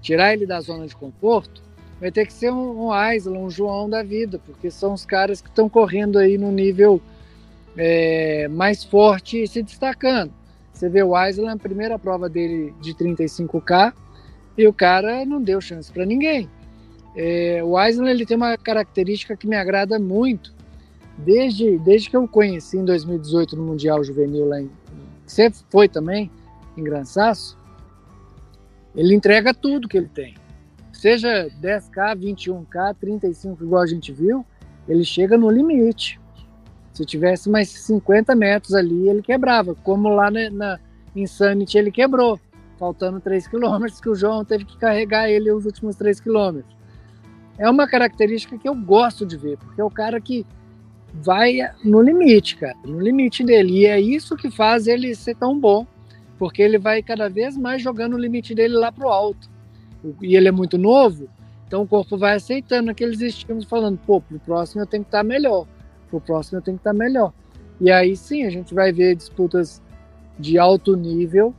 [0.00, 1.62] tirar ele da zona de conforto,
[2.00, 5.40] vai ter que ser um, um Aisla, um João da vida, porque são os caras
[5.40, 7.00] que estão correndo aí no nível
[7.76, 10.32] é, mais forte se destacando.
[10.72, 13.92] Você vê o Aisla na primeira prova dele de 35K
[14.56, 16.48] e o cara não deu chance para ninguém.
[17.14, 20.52] É, o Eisner ele tem uma característica que me agrada muito.
[21.18, 24.70] Desde, desde que eu o conheci em 2018 no Mundial Juvenil lá em.
[25.26, 26.30] Você foi também,
[26.76, 27.58] em Gran Sasso.
[28.94, 30.34] Ele entrega tudo que ele tem.
[30.92, 34.44] Seja 10K, 21K, 35, igual a gente viu,
[34.88, 36.20] ele chega no limite.
[36.92, 39.74] Se tivesse mais 50 metros ali, ele quebrava.
[39.74, 40.80] Como lá na, na
[41.16, 42.38] Insanity ele quebrou,
[42.78, 46.82] faltando 3 km, que o João teve que carregar ele os últimos 3 quilômetros
[47.58, 50.46] é uma característica que eu gosto de ver, porque é o cara que
[51.12, 53.80] vai no limite, cara, no limite dele.
[53.80, 55.86] E é isso que faz ele ser tão bom,
[56.38, 59.50] porque ele vai cada vez mais jogando o limite dele lá pro alto.
[60.20, 61.28] E ele é muito novo,
[61.66, 65.18] então o corpo vai aceitando aqueles estímulos, falando, pô, pro próximo eu tenho que estar
[65.18, 65.66] tá melhor,
[66.12, 67.32] pro próximo eu tenho que estar tá melhor.
[67.80, 69.80] E aí sim a gente vai ver disputas
[70.38, 71.54] de alto nível,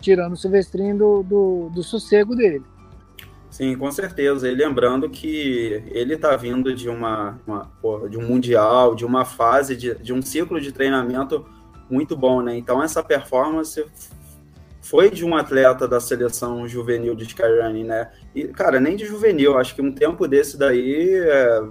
[0.00, 2.62] tirando o Silvestrinho do, do, do sossego dele.
[3.50, 4.50] Sim, com certeza.
[4.50, 9.24] E lembrando que ele está vindo de uma, uma porra, de um mundial, de uma
[9.24, 11.46] fase, de, de um ciclo de treinamento
[11.88, 12.56] muito bom, né?
[12.56, 13.84] Então essa performance
[14.84, 18.10] foi de um atleta da seleção juvenil de Skyrunning, né?
[18.34, 21.62] E, cara, nem de juvenil, acho que um tempo desse daí, é,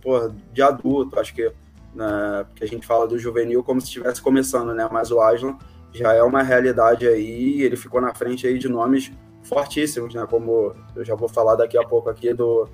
[0.00, 1.52] porra, de adulto, acho que,
[1.94, 4.88] né, porque a gente fala do juvenil como se estivesse começando, né?
[4.90, 5.56] Mas o Aslan
[5.92, 10.26] já é uma realidade aí, ele ficou na frente aí de nomes fortíssimos, né?
[10.28, 12.68] Como eu já vou falar daqui a pouco aqui do,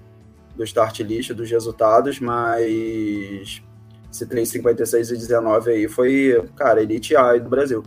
[0.54, 3.62] do start list, dos resultados, mas
[4.10, 7.82] esse 356 e 19 aí foi, cara, elite A do Brasil.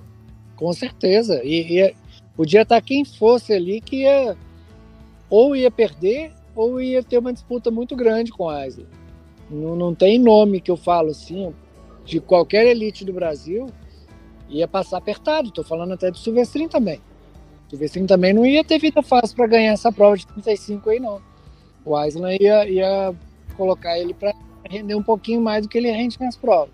[0.55, 1.41] Com certeza.
[1.43, 1.95] E, e,
[2.35, 4.35] podia estar quem fosse ali que ia
[5.29, 8.85] ou ia perder ou ia ter uma disputa muito grande com a Isla.
[9.51, 11.53] Não, não tem nome que eu falo assim,
[12.05, 13.67] de qualquer elite do Brasil,
[14.49, 15.49] ia passar apertado.
[15.49, 17.01] Estou falando até do Silvestrin também.
[17.71, 20.99] O Vestrin também não ia ter vida fácil para ganhar essa prova de 35 aí,
[20.99, 21.21] não.
[21.85, 23.15] O Aislan ia, ia
[23.55, 24.33] colocar ele para
[24.69, 26.73] render um pouquinho mais do que ele rende nas provas.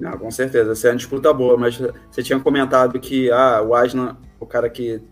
[0.00, 1.78] Não, com certeza, essa é uma disputa boa, mas
[2.10, 5.02] você tinha comentado que ah, o Aslan, o cara que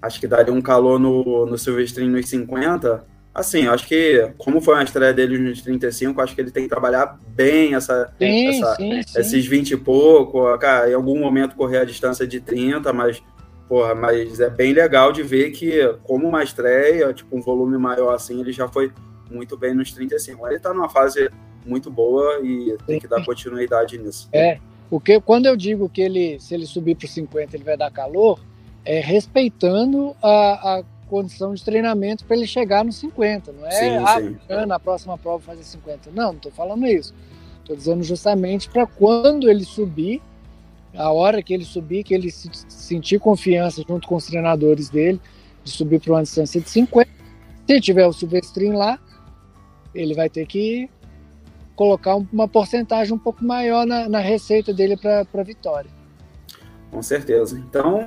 [0.00, 4.78] acho que daria um calor no, no Silvestrin nos 50, assim, acho que como foi
[4.78, 8.76] a estreia dele nos 35, acho que ele tem que trabalhar bem essa, sim, essa
[8.76, 9.20] sim, sim.
[9.20, 13.22] esses 20 e pouco, cara, em algum momento correr a distância de 30, mas
[13.68, 18.14] Porra, mas é bem legal de ver que, como uma estreia, tipo, um volume maior
[18.14, 18.92] assim, ele já foi
[19.30, 20.46] muito bem nos 35.
[20.46, 21.30] Ele tá numa fase
[21.64, 24.28] muito boa e tem que dar continuidade nisso.
[24.32, 24.58] É,
[24.90, 28.38] porque quando eu digo que ele, se ele subir para 50, ele vai dar calor,
[28.84, 33.52] é respeitando a, a condição de treinamento para ele chegar nos 50.
[33.52, 34.66] Não é sim, ah, sim.
[34.66, 36.10] na próxima prova fazer 50.
[36.10, 37.14] Não, não estou falando isso.
[37.60, 40.20] Estou dizendo justamente para quando ele subir,
[40.94, 45.20] a hora que ele subir, que ele se sentir confiança junto com os treinadores dele,
[45.62, 47.10] de subir para uma distância de 50.
[47.66, 48.98] Se tiver o Silvestrin lá,
[49.94, 50.90] ele vai ter que
[51.74, 55.90] colocar uma porcentagem um pouco maior na, na receita dele para a vitória.
[56.90, 57.58] Com certeza.
[57.58, 58.06] Então,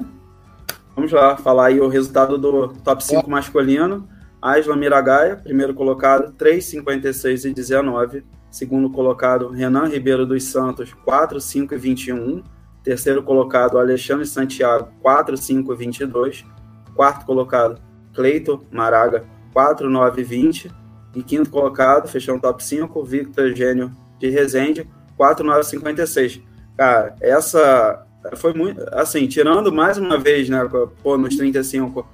[0.97, 4.09] vamos lá falar aí o resultado do top 5 masculino.
[4.41, 8.25] Aslan Miragaia, primeiro colocado, 3,56 e 19.
[8.49, 12.43] Segundo colocado, Renan Ribeiro dos Santos, 4, 5 e 21.
[12.83, 16.45] Terceiro colocado, Alexandre Santiago, 4, 5 e 22.
[16.95, 17.79] Quarto colocado,
[18.13, 20.71] Cleito Maraga, 4, 9 e 20.
[21.15, 26.41] E quinto colocado, fechando top 5, Victor Gênio de Resende, 4, 9 e 56.
[26.75, 28.81] Cara, essa foi muito.
[28.93, 30.67] Assim, tirando mais uma vez, né,
[31.01, 32.05] pô, nos 35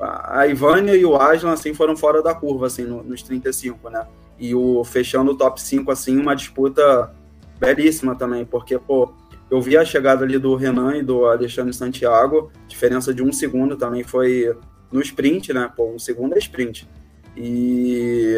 [0.00, 4.06] a Ivânia e o Aslan assim foram fora da curva assim no, nos 35, né?
[4.38, 7.12] E o fechando o top 5 assim, uma disputa
[7.58, 9.12] belíssima também, porque pô,
[9.50, 13.76] eu vi a chegada ali do Renan e do Alexandre Santiago, diferença de um segundo
[13.76, 14.56] também foi
[14.90, 15.70] no sprint, né?
[15.74, 16.88] Pô, um segundo é sprint.
[17.36, 18.36] E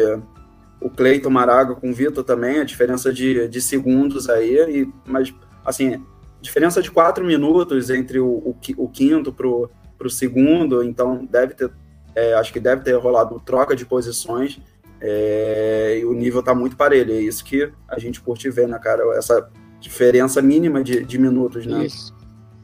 [0.81, 5.33] o Cleiton Maraga com o Vitor também, a diferença de, de segundos aí, e, mas
[5.63, 6.03] assim,
[6.45, 11.71] diferença de quatro minutos entre o, o, o quinto pro o segundo, então deve ter,
[12.13, 14.59] é, acho que deve ter rolado troca de posições
[15.01, 17.11] é, e o nível está muito parelho.
[17.11, 19.01] É isso que a gente curte ver, né, cara?
[19.17, 21.85] Essa diferença mínima de, de minutos, né?
[21.85, 22.13] Isso.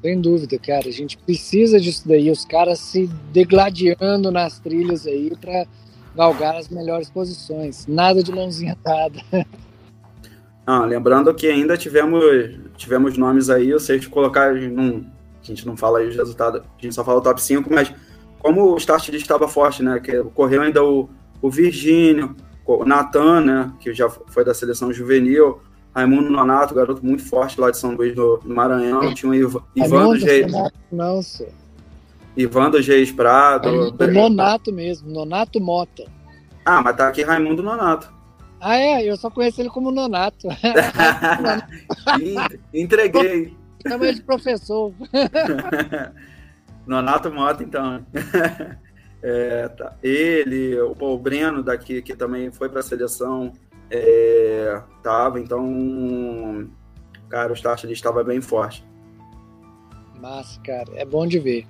[0.03, 0.87] Sem dúvida, cara.
[0.87, 2.29] A gente precisa disso daí.
[2.29, 5.65] Os caras se degladiando nas trilhas aí para
[6.15, 7.87] galgar as melhores posições.
[7.87, 9.19] Nada de mãozinha dada.
[10.65, 12.23] Ah, lembrando que ainda tivemos,
[12.77, 15.05] tivemos nomes aí, ou seja, colocar num,
[15.41, 17.91] a gente não fala aí os resultados, a gente só fala o top 5, mas
[18.39, 19.99] como o start list estava forte, né?
[19.99, 21.09] Que correu ainda o,
[21.41, 23.73] o Virgínio, o Natan, né?
[23.79, 25.59] Que já foi da seleção juvenil,
[25.93, 29.57] Raimundo Nonato, garoto muito forte lá de São Luís do, do Maranhão, tinha o Iv,
[29.75, 30.51] Ivan do Reis.
[30.91, 31.51] Não, senhor.
[32.35, 33.67] Ivan do Reis Prado.
[33.67, 36.05] É o Nonato mesmo, Nonato Mota.
[36.65, 38.11] Ah, mas tá aqui Raimundo Nonato.
[38.63, 39.03] Ah, é?
[39.03, 40.47] Eu só conheço ele como Nonato.
[42.71, 43.57] Entreguei.
[43.87, 44.93] Chama de professor.
[46.85, 48.05] Nonato Mota, então.
[49.23, 49.95] É, tá.
[50.01, 53.53] Ele, o, o Breno daqui, que também foi para a seleção,
[53.87, 56.67] é, tava, então,
[57.29, 58.83] cara, o start ali estava bem forte.
[60.19, 61.67] Massa, cara, é bom de ver.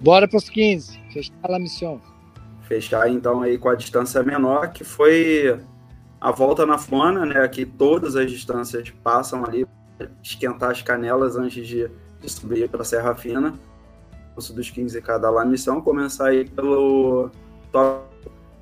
[0.00, 2.00] Bora para os 15, fechar a missão.
[2.62, 5.58] Fechar então aí com a distância menor, que foi
[6.24, 7.46] a volta na Fona, né?
[7.48, 9.66] Que todas as distâncias passam ali
[10.22, 13.52] esquentar as canelas antes de, de subir para a Serra Fina.
[14.32, 17.30] Curso dos 15K da La Missão, começar aí pelo
[17.70, 18.08] top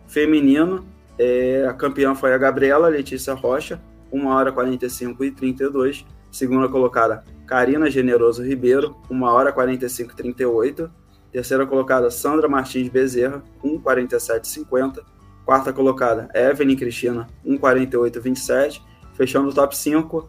[0.08, 0.84] feminino.
[1.16, 6.04] É, a campeã foi a Gabriela Letícia Rocha, 1 hora 45 e 32.
[6.32, 10.90] Segunda colocada, Karina Generoso Ribeiro, 1 hora 45 e 38.
[11.30, 15.21] Terceira colocada, Sandra Martins Bezerra, 1,47 50.
[15.44, 18.82] Quarta colocada, Evelyn Cristina, 1,48 27.
[19.14, 20.28] Fechando o top 5,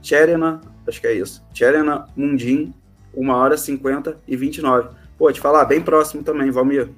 [0.00, 1.44] Tcherena, acho que é isso.
[1.52, 2.72] Tcherena Mundim,
[3.14, 4.90] 1 hora 50 e 29.
[5.16, 6.90] Pô, te falar, bem próximo também, Valmir.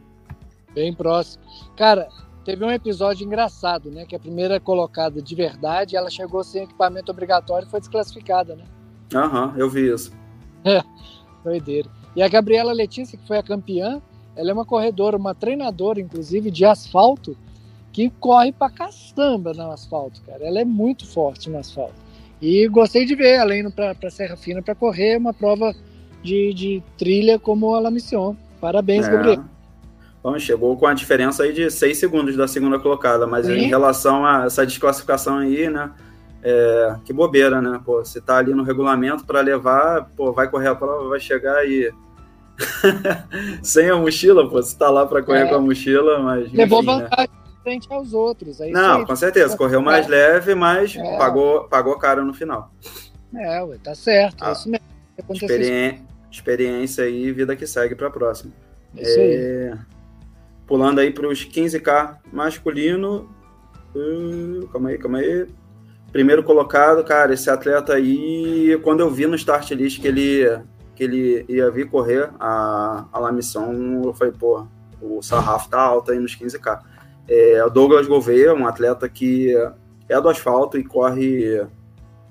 [0.75, 1.43] Bem próximo.
[1.77, 2.09] Cara,
[2.45, 4.05] teve um episódio engraçado, né?
[4.05, 8.65] Que a primeira colocada de verdade, ela chegou sem equipamento obrigatório e foi desclassificada, né?
[9.15, 10.13] Aham, eu vi isso.
[10.65, 10.83] É,
[11.43, 11.89] doideira.
[12.15, 14.03] E a Gabriela Letícia, que foi a campeã,
[14.41, 17.37] ela é uma corredora, uma treinadora, inclusive, de asfalto,
[17.93, 20.43] que corre pra caçamba no asfalto, cara.
[20.43, 21.93] Ela é muito forte no asfalto.
[22.41, 25.75] E gostei de ver ela indo para Serra Fina para correr uma prova
[26.23, 28.35] de, de trilha como a La Mission.
[28.59, 29.11] Parabéns, é.
[29.11, 29.45] Gabriel.
[30.23, 33.53] Bom, chegou com a diferença aí de 6 segundos da segunda colocada, mas Sim.
[33.53, 35.91] em relação a essa desclassificação aí, né?
[36.43, 37.79] É, que bobeira, né?
[37.85, 41.57] Pô, você tá ali no regulamento para levar, pô, vai correr a prova, vai chegar
[41.57, 41.93] aí
[43.63, 45.49] sem a mochila, pô, você tá lá para correr é.
[45.49, 46.53] com a mochila, mas.
[46.53, 47.03] Levou enfim, né?
[47.03, 47.29] vantagem.
[47.35, 47.41] Né?
[47.63, 48.61] frente aos outros.
[48.61, 50.09] Aí não, com certeza, correu mais é.
[50.09, 51.19] leve, mas é.
[51.19, 52.73] pagou, pagou caro no final.
[53.35, 54.87] É, ué, tá certo, é ah, é isso mesmo.
[55.31, 58.53] Experi experiência aí, vida que segue para a próxima.
[58.97, 59.35] É isso aí.
[59.35, 59.79] É,
[60.67, 63.29] pulando aí para os 15K masculino.
[63.95, 65.47] Uh, calma aí, calma aí.
[66.13, 70.45] Primeiro colocado, cara, esse atleta aí, quando eu vi no start list que ele,
[71.01, 74.67] que ele ia vir correr a, a La Missão, eu falei, pô,
[75.01, 76.79] o sarrafo tá alto aí nos 15K.
[77.27, 79.55] É, o Douglas Gouveia, um atleta que
[80.07, 81.67] é do asfalto e corre,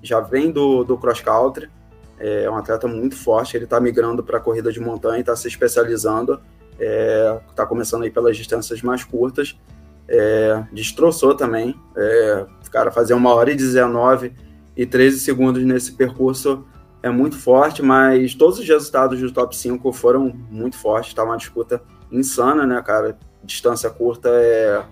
[0.00, 1.68] já vem do, do cross country,
[2.16, 6.40] é um atleta muito forte, ele está migrando para corrida de montanha, está se especializando,
[6.78, 9.58] está é, começando aí pelas distâncias mais curtas,
[10.06, 14.32] é, destroçou também, é, cara, fazer uma hora e 19
[14.76, 16.64] e 13 segundos nesse percurso
[17.02, 21.36] é muito forte, mas todos os resultados do top 5 foram muito fortes, tá uma
[21.36, 23.16] disputa insana, né, cara?
[23.42, 24.84] distância curta é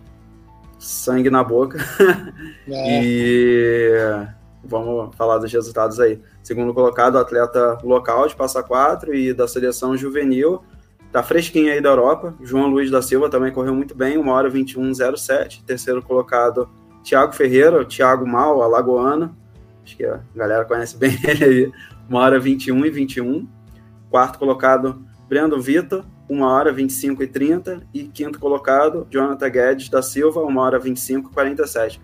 [0.78, 1.78] sangue na boca.
[2.70, 3.02] É.
[3.02, 4.26] e
[4.62, 6.20] vamos falar dos resultados aí.
[6.42, 10.62] Segundo colocado, atleta local de Passa Quatro e da seleção juvenil,
[11.10, 12.34] tá fresquinho aí da Europa.
[12.42, 15.64] João Luiz da Silva também correu muito bem, 1 hora 21,07.
[15.64, 16.68] Terceiro colocado,
[17.02, 19.34] Thiago Ferreira, Thiago Mal, alagoano.
[19.82, 21.72] Acho que a galera conhece bem ele aí.
[22.10, 23.48] 1 hora 21 e 21.
[24.10, 27.86] Quarto colocado, Brendo Vitor, 1 hora 25 e 30.
[27.92, 32.00] E quinto colocado, Jonathan Guedes da Silva, 1 hora 25 e 47.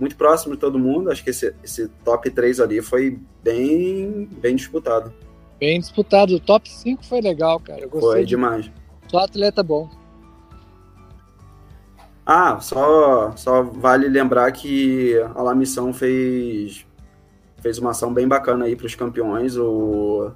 [0.00, 1.10] Muito próximo de todo mundo.
[1.10, 5.12] Acho que esse, esse top 3 ali foi bem, bem disputado.
[5.60, 6.34] Bem disputado.
[6.34, 7.88] O top 5 foi legal, cara.
[7.88, 8.70] foi demais.
[9.08, 9.88] Só atleta bom.
[12.24, 16.86] Ah, só, só vale lembrar que a La Missão fez,
[17.62, 19.56] fez uma ação bem bacana aí para os campeões.
[19.56, 20.30] O,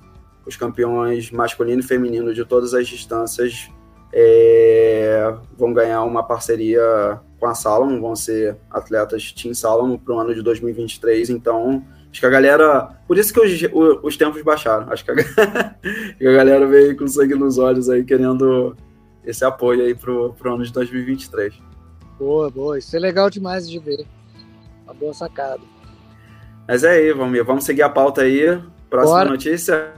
[0.46, 3.68] os campeões masculino e feminino de todas as distâncias
[4.12, 10.18] é, vão ganhar uma parceria com a Salomon, vão ser atletas Team Salomon para o
[10.18, 11.30] ano de 2023.
[11.30, 12.96] Então, acho que a galera.
[13.06, 13.50] Por isso que os,
[14.02, 14.90] os tempos baixaram.
[14.90, 15.14] Acho que a,
[16.18, 18.76] que a galera veio com sangue nos olhos aí, querendo
[19.24, 21.52] esse apoio aí para o ano de 2023.
[22.18, 22.78] Boa, boa.
[22.78, 24.06] Isso é legal demais de ver.
[24.84, 25.60] Uma boa sacada.
[26.66, 27.44] Mas é aí, Valmir.
[27.44, 28.60] Vamos seguir a pauta aí.
[28.90, 29.30] Próxima Bora.
[29.30, 29.92] notícia.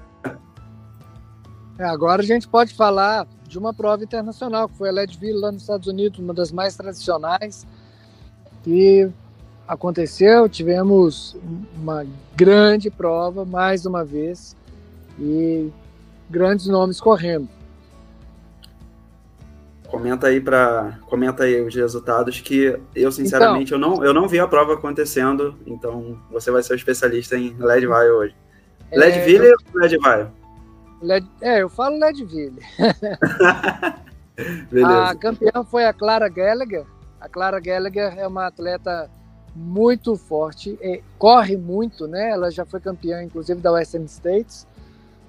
[1.79, 5.53] É, agora a gente pode falar de uma prova internacional, que foi a Leadville lá
[5.53, 7.67] nos Estados Unidos, uma das mais tradicionais.
[8.67, 9.09] E
[9.67, 11.37] aconteceu, tivemos
[11.77, 12.05] uma
[12.37, 14.57] grande prova, mais uma vez,
[15.19, 15.71] e
[16.29, 17.49] grandes nomes correndo.
[19.89, 24.29] Comenta aí para comenta aí os resultados que eu sinceramente então, eu não eu não
[24.29, 28.37] vi a prova acontecendo, então você vai ser o especialista em Leadville hoje.
[28.91, 29.57] É, Leadville eu...
[29.75, 30.29] ou Leadville?
[31.01, 31.27] Led...
[31.41, 32.61] É, eu falo Leadville.
[34.85, 36.85] a campeã foi a Clara Gallagher.
[37.21, 39.11] A Clara Gallagher é uma atleta
[39.55, 40.79] muito forte,
[41.19, 42.31] corre muito, né?
[42.31, 44.67] Ela já foi campeã, inclusive, da Western States.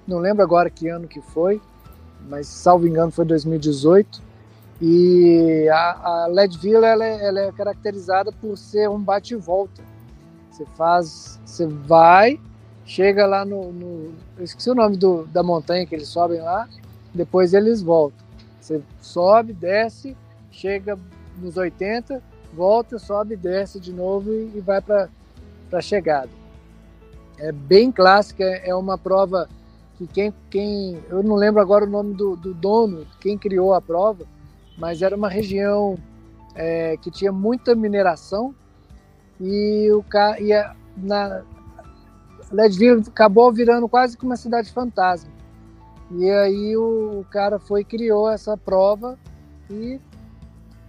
[0.06, 1.60] Não lembro agora que ano que foi,
[2.28, 4.22] mas salvo engano foi 2018.
[4.80, 9.82] E a, a Leadville ela é, ela é caracterizada por ser um bate e volta.
[10.50, 12.40] Você faz, você vai,
[12.84, 16.66] chega lá no, no, eu esqueci o nome do, da montanha que eles sobem lá,
[17.14, 18.24] depois eles voltam.
[18.60, 20.16] Você sobe, desce,
[20.50, 20.98] chega
[21.38, 22.22] nos 80,
[22.54, 25.08] volta, sobe, desce de novo e, e vai para
[25.72, 26.30] a chegada.
[27.38, 29.48] É bem clássica, é uma prova
[29.96, 33.80] que quem, quem eu não lembro agora o nome do, do dono, quem criou a
[33.80, 34.26] prova,
[34.80, 35.96] mas era uma região
[36.54, 38.54] é, que tinha muita mineração
[39.38, 40.02] e o
[40.40, 41.42] e a, na
[42.50, 45.30] Leadville acabou virando quase que uma cidade fantasma.
[46.10, 49.16] E aí o, o cara foi criou essa prova
[49.70, 50.00] e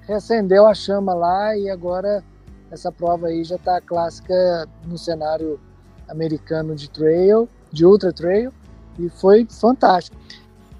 [0.07, 2.23] reacendeu a chama lá e agora
[2.71, 5.59] essa prova aí já está clássica no cenário
[6.09, 8.51] americano de trail, de ultra trail
[8.97, 10.17] e foi fantástico.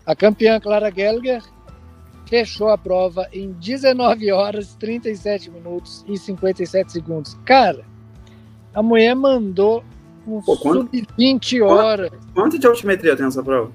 [0.05, 1.43] A campeã Clara Gallagher
[2.32, 7.38] fechou a prova em 19 horas, 37 minutos e 57 segundos.
[7.45, 7.84] Cara,
[8.73, 9.84] a mulher mandou
[10.25, 12.09] um sub-20 horas.
[12.34, 13.69] Quanto de altimetria tem essa prova?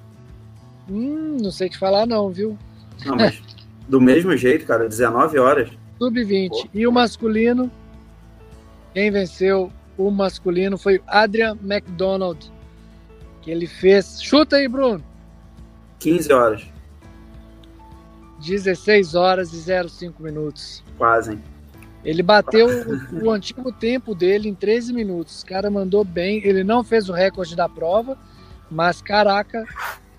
[0.88, 2.56] Hum, não sei te falar não, viu?
[3.04, 3.42] Não, mas
[3.86, 5.68] do mesmo jeito, cara, 19 horas.
[5.98, 6.70] Sub-20.
[6.72, 7.70] E o masculino,
[8.94, 12.50] quem venceu o masculino foi o Adrian McDonald,
[13.42, 14.22] que ele fez...
[14.22, 15.04] Chuta aí, Bruno.
[15.98, 16.75] 15 horas.
[18.40, 20.82] 16 horas e 05 minutos.
[20.98, 21.42] Quase, hein?
[22.04, 25.42] Ele bateu o, o, antigo tempo dele em 13 minutos.
[25.42, 26.40] O cara mandou bem.
[26.44, 28.16] Ele não fez o recorde da prova,
[28.70, 29.64] mas caraca,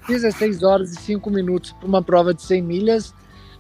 [0.07, 3.13] 16 horas e 5 minutos para uma prova de 100 milhas.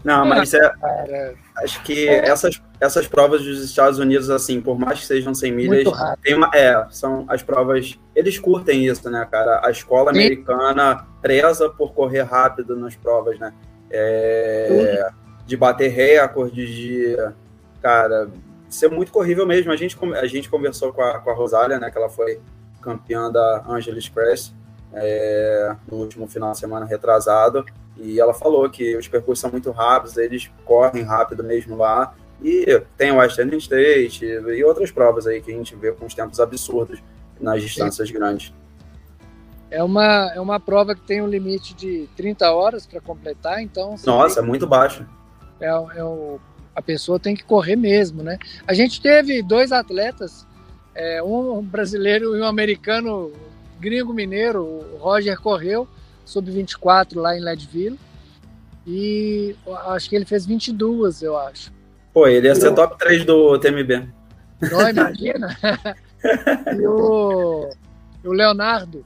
[0.03, 2.27] Não, mas é, cara, acho que é.
[2.27, 5.87] essas, essas provas dos Estados Unidos, assim, por mais que sejam 100 milhas,
[6.21, 7.97] tem uma, é, são as provas.
[8.15, 9.61] Eles curtem isso, né, cara?
[9.65, 10.19] A escola Sim.
[10.19, 13.53] americana preza por correr rápido nas provas, né?
[13.89, 15.09] É,
[15.45, 17.15] de bater recordes, de.
[17.81, 18.29] Cara,
[18.69, 19.71] ser muito corrível mesmo.
[19.71, 21.89] A gente, a gente conversou com a, com a Rosália, né?
[21.89, 22.39] Que ela foi
[22.81, 24.53] campeã da Angeles Crest
[24.93, 27.65] é, no último final de semana retrasado.
[27.97, 32.13] E ela falou que os percursos são muito rápidos, eles correm rápido mesmo lá.
[32.41, 36.13] E tem o Western State e outras provas aí que a gente vê com os
[36.13, 37.01] tempos absurdos
[37.39, 38.13] nas distâncias Sim.
[38.13, 38.53] grandes.
[39.69, 43.95] É uma, é uma prova que tem um limite de 30 horas para completar, então.
[44.05, 45.05] Nossa, é muito baixo.
[45.59, 46.39] É, é o,
[46.73, 48.37] a pessoa tem que correr mesmo, né?
[48.65, 50.45] A gente teve dois atletas,
[50.95, 53.33] é, um brasileiro e um americano,
[53.79, 55.87] gringo mineiro, o Roger correu,
[56.23, 57.99] sub-24 lá em Leadville.
[58.85, 59.53] E
[59.87, 61.73] acho que ele fez 22, eu acho.
[62.13, 64.07] Pô, ele ia ser top 3 do TMB.
[64.71, 65.57] Não, imagina.
[66.79, 67.69] e o,
[68.23, 69.05] o Leonardo,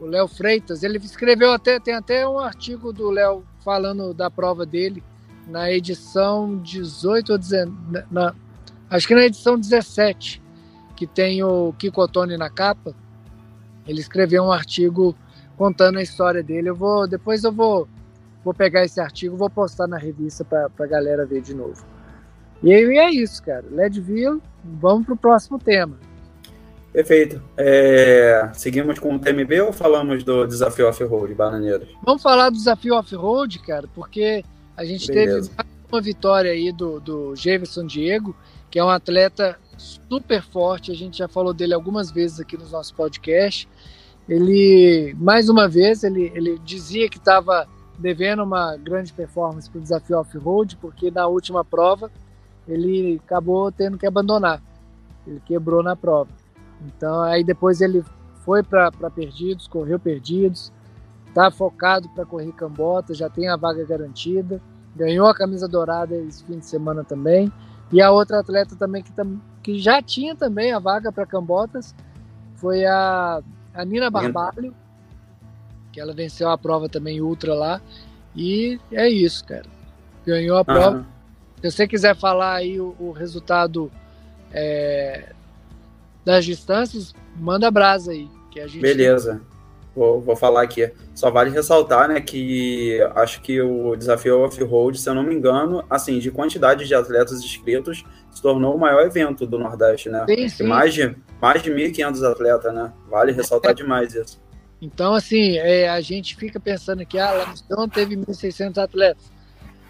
[0.00, 4.64] o Léo Freitas, ele escreveu até, tem até um artigo do Léo falando da prova
[4.64, 5.02] dele
[5.48, 8.34] na edição 18 ou 19, na,
[8.90, 10.42] acho que na edição 17,
[10.94, 12.94] que tem o Kiko Ottoni na capa,
[13.86, 15.16] ele escreveu um artigo
[15.56, 16.68] contando a história dele.
[16.68, 17.88] Eu vou, depois eu vou,
[18.44, 21.84] vou pegar esse artigo, vou postar na revista para a galera ver de novo.
[22.62, 23.64] E aí é isso, cara.
[23.70, 25.96] Leadville, vamos para o próximo tema.
[26.92, 27.40] Perfeito.
[27.56, 31.88] É, seguimos com o TMB ou falamos do desafio off-road, Bananeiras?
[32.02, 34.42] Vamos falar do desafio off-road, cara, porque
[34.76, 35.50] a gente Beleza.
[35.50, 38.34] teve uma vitória aí do, do Jefferson Diego,
[38.70, 42.72] que é um atleta super forte, a gente já falou dele algumas vezes aqui nos
[42.72, 43.68] nossos podcasts.
[44.28, 47.66] Ele, mais uma vez, ele, ele dizia que estava
[47.98, 52.10] devendo uma grande performance para o desafio off-road, porque na última prova
[52.66, 54.62] ele acabou tendo que abandonar.
[55.26, 56.28] Ele quebrou na prova.
[56.86, 58.04] Então, aí depois ele
[58.44, 60.72] foi para Perdidos, correu Perdidos,
[61.26, 64.60] está focado para correr Cambota, já tem a vaga garantida,
[64.96, 67.52] ganhou a camisa dourada esse fim de semana também.
[67.92, 69.12] E a outra atleta também que,
[69.62, 71.94] que já tinha também a vaga para Cambotas
[72.56, 74.74] foi a, a Nina Barbalho,
[75.92, 77.80] que ela venceu a prova também ultra lá.
[78.34, 79.66] E é isso, cara.
[80.26, 80.98] Ganhou a prova.
[80.98, 81.04] Uhum.
[81.62, 83.90] Se você quiser falar aí o, o resultado
[84.52, 85.32] é,
[86.28, 88.28] das distâncias, manda brasa aí.
[88.50, 89.40] Que a gente Beleza.
[89.96, 90.92] Vou, vou falar aqui.
[91.14, 95.82] Só vale ressaltar, né, que acho que o desafio off-road, se eu não me engano,
[95.88, 100.26] assim, de quantidade de atletas inscritos, se tornou o maior evento do Nordeste, né?
[100.28, 100.64] Sim, sim.
[100.64, 102.92] Mais de, mais de 1.500 atletas, né?
[103.08, 103.74] Vale ressaltar é.
[103.74, 104.38] demais isso.
[104.82, 109.32] Então, assim, é, a gente fica pensando que a Lamstone teve 1.600 atletas,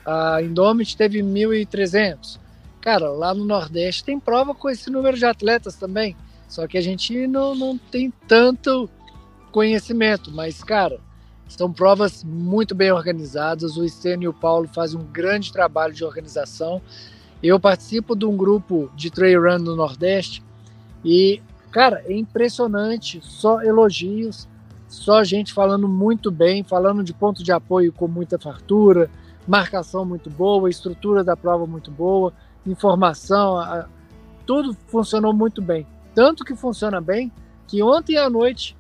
[0.07, 2.39] a Indomit teve 1.300.
[2.81, 6.17] Cara, lá no Nordeste tem prova com esse número de atletas também,
[6.49, 8.89] só que a gente não, não tem tanto
[9.53, 10.99] conhecimento, mas, cara,
[11.47, 13.77] são provas muito bem organizadas.
[13.77, 16.81] O Estênio e o Paulo fazem um grande trabalho de organização.
[17.43, 20.43] Eu participo de um grupo de trail run no Nordeste
[21.05, 21.41] e,
[21.71, 23.21] cara, é impressionante.
[23.23, 24.49] Só elogios,
[24.89, 29.11] só gente falando muito bem, falando de ponto de apoio com muita fartura,
[29.47, 32.33] marcação muito boa, estrutura da prova muito boa,
[32.67, 33.57] informação,
[34.47, 35.87] tudo funcionou muito bem.
[36.19, 37.31] Tanto que funciona bem
[37.69, 38.77] que ontem à noite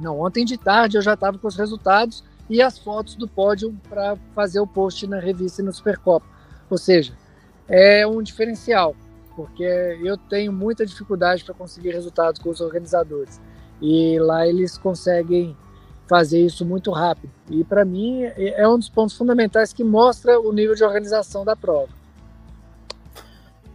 [0.00, 3.72] não, ontem de tarde eu já estava com os resultados e as fotos do pódio
[3.88, 6.26] para fazer o post na revista e no Supercopa.
[6.68, 7.16] Ou seja,
[7.68, 8.96] é um diferencial,
[9.36, 9.62] porque
[10.02, 13.40] eu tenho muita dificuldade para conseguir resultados com os organizadores.
[13.80, 15.56] E lá eles conseguem
[16.08, 17.30] fazer isso muito rápido.
[17.48, 21.54] E para mim é um dos pontos fundamentais que mostra o nível de organização da
[21.54, 21.99] prova.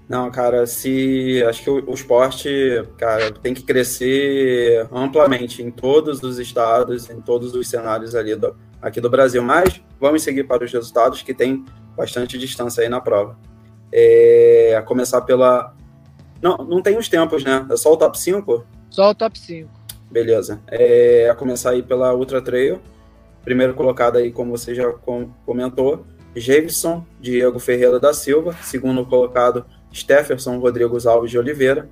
[0.08, 2.50] Não, cara, se acho que o, o, esporte,
[2.98, 8.56] cara, tem que crescer amplamente em todos os estados, em todos os cenários ali do,
[8.82, 9.42] aqui do Brasil.
[9.42, 11.66] Mas vamos seguir para os resultados que tem
[11.98, 13.38] bastante distância aí na prova.
[13.92, 15.76] É, a começar pela
[16.42, 17.66] não, não tem os tempos, né?
[17.72, 18.66] É só o top 5?
[18.92, 19.70] Só o top 5.
[20.12, 20.62] Beleza.
[20.68, 22.80] É, a começar aí pela Ultra Trail.
[23.44, 24.92] Primeiro colocado aí, como você já
[25.46, 28.56] comentou, Jefferson Diego Ferreira da Silva.
[28.62, 29.66] Segundo colocado,
[29.96, 31.90] Stefferson Rodrigues Alves de Oliveira.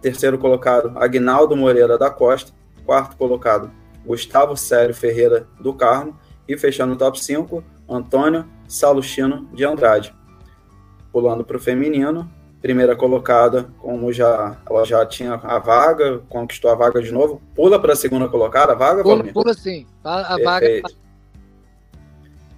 [0.00, 2.52] Terceiro colocado, Agnaldo Moreira da Costa.
[2.84, 3.70] Quarto colocado,
[4.04, 6.18] Gustavo Célio Ferreira do Carmo.
[6.48, 10.12] E fechando o top 5, Antônio Saluchino de Andrade.
[11.12, 12.28] Pulando para o feminino,
[12.60, 17.78] primeira colocada, como já ela já tinha a vaga, conquistou a vaga de novo, pula
[17.78, 19.02] para a segunda colocada, a vaga?
[19.02, 20.82] Pula, pula sim, a, a vaga.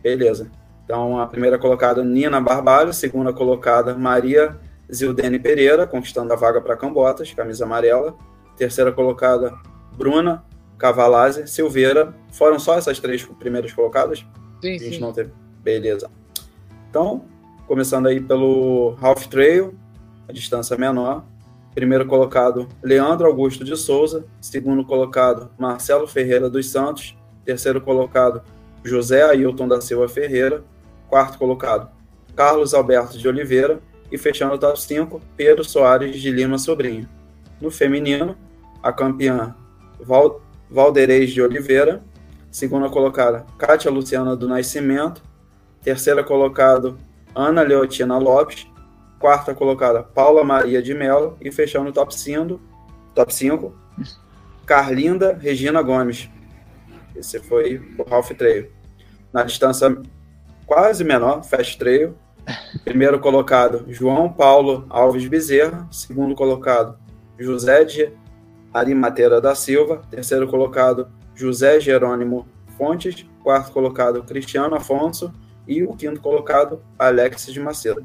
[0.03, 0.51] Beleza.
[0.85, 4.59] Então, a primeira colocada, Nina Barbalho, segunda colocada, Maria
[4.93, 8.17] Zildene Pereira, conquistando a vaga para Cambotas, camisa amarela.
[8.57, 9.55] Terceira colocada,
[9.97, 10.45] Bruna
[10.79, 12.15] Cavalazzi Silveira.
[12.33, 14.25] Foram só essas três primeiras colocadas?
[14.61, 15.01] Sim, a gente sim.
[15.01, 15.33] não teve.
[15.63, 16.11] Beleza.
[16.91, 17.25] Então,
[17.67, 19.75] começando aí pelo Half Trail,
[20.29, 21.25] a distância menor.
[21.75, 24.25] Primeiro colocado, Leandro Augusto de Souza.
[24.41, 27.17] Segundo colocado, Marcelo Ferreira dos Santos.
[27.45, 28.43] Terceiro colocado,
[28.85, 30.63] José Ailton da Silva Ferreira.
[31.09, 31.91] Quarto colocado,
[32.35, 33.81] Carlos Alberto de Oliveira
[34.15, 37.09] e fechando o top 5, Pedro Soares de Lima Sobrinho.
[37.61, 38.37] No feminino,
[38.81, 39.57] a campeã
[39.99, 40.41] Val,
[40.71, 42.01] Valderez de Oliveira,
[42.49, 45.21] segunda colocada Kátia Luciana do Nascimento,
[45.83, 46.95] terceira colocada
[47.35, 48.69] Ana Leotina Lopes,
[49.19, 52.61] quarta colocada Paula Maria de Mello e fechando o top 5,
[53.17, 53.75] top 5
[54.65, 56.31] Carlinda Regina Gomes.
[57.17, 58.71] Esse foi o Half Trail.
[59.33, 60.01] Na distância
[60.65, 62.15] quase menor, Fast Trail,
[62.85, 65.87] Primeiro colocado, João Paulo Alves Bezerra.
[65.91, 66.99] Segundo colocado,
[67.41, 68.13] José de
[68.73, 70.03] Arimateira da Silva.
[70.11, 75.33] Terceiro colocado, José Jerônimo Fontes, quarto colocado Cristiano Afonso
[75.67, 78.05] e o quinto colocado Alex de Macedo.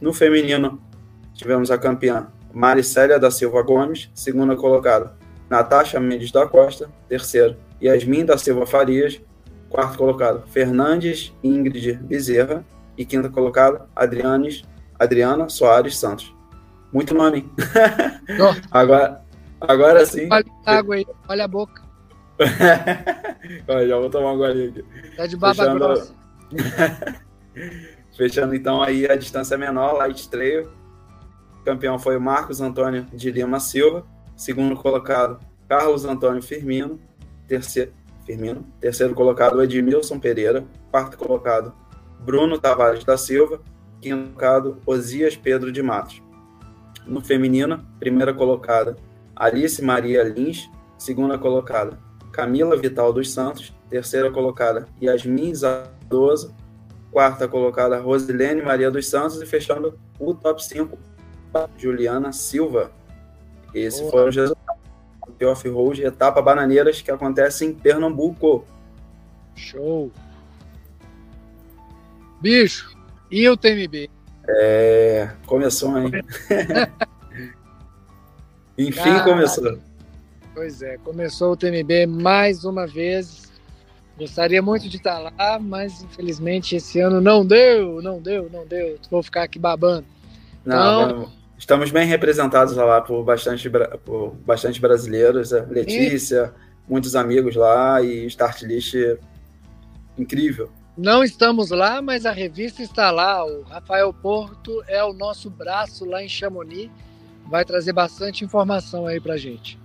[0.00, 0.82] No feminino,
[1.32, 5.16] tivemos a campeã Maricélia da Silva Gomes, segunda colocada
[5.48, 9.20] Natasha Mendes da Costa, terceiro Yasmin da Silva Farias,
[9.68, 12.64] quarto colocado Fernandes Ingrid Bezerra
[12.96, 14.64] e quinta colocada Adrianes,
[14.98, 16.34] Adriana Soares Santos.
[16.92, 17.50] Muito nome.
[18.70, 19.24] agora,
[19.60, 20.28] agora sim.
[20.30, 21.82] Olha a água aí, olha a boca.
[23.88, 24.84] já vou tomar um golinho aqui.
[25.16, 25.78] Tá de baba Fechando...
[25.78, 26.14] grossa.
[28.16, 30.70] Fechando então aí a distância menor, light trail.
[31.60, 34.06] O campeão foi o Marcos Antônio de Lima Silva.
[34.36, 37.00] Segundo colocado, Carlos Antônio Firmino.
[37.48, 37.92] Terceiro,
[38.24, 38.64] Firmino.
[38.80, 40.64] Terceiro colocado, Edmilson Pereira.
[40.90, 41.74] Quarto colocado,
[42.24, 43.60] Bruno Tavares da Silva.
[44.00, 46.22] Quinto colocado, Osias Pedro de Matos.
[47.06, 48.96] No feminino, primeira colocada,
[49.36, 50.70] Alice Maria Lins.
[50.96, 51.98] Segunda colocada,
[52.32, 53.74] Camila Vital dos Santos.
[53.88, 56.54] Terceira colocada, Yasmin Zadoso.
[57.10, 59.40] Quarta colocada, Rosilene Maria dos Santos.
[59.40, 60.98] E fechando o top 5,
[61.76, 62.90] Juliana Silva.
[63.74, 64.10] Esse Boa.
[64.10, 64.78] foi o resultado
[65.38, 68.64] do Off-Road Etapa Bananeiras que acontece em Pernambuco.
[69.54, 70.10] Show!
[72.44, 72.94] Bicho,
[73.30, 74.10] e o TMB?
[74.46, 76.10] É, começou, hein?
[78.76, 79.24] Enfim, Caraca.
[79.24, 79.78] começou.
[80.52, 83.50] Pois é, começou o TMB mais uma vez.
[84.18, 88.98] Gostaria muito de estar lá, mas infelizmente esse ano não deu, não deu, não deu.
[89.10, 90.04] Vou ficar aqui babando.
[90.66, 93.70] Não, então, estamos bem representados lá por bastante,
[94.04, 95.50] por bastante brasileiros.
[95.50, 96.52] Letícia,
[96.86, 96.92] e...
[96.92, 98.94] muitos amigos lá e start list
[100.18, 100.70] incrível.
[100.96, 103.44] Não estamos lá, mas a revista está lá.
[103.44, 106.90] O Rafael Porto é o nosso braço lá em Chamonix.
[107.46, 109.78] Vai trazer bastante informação aí pra gente.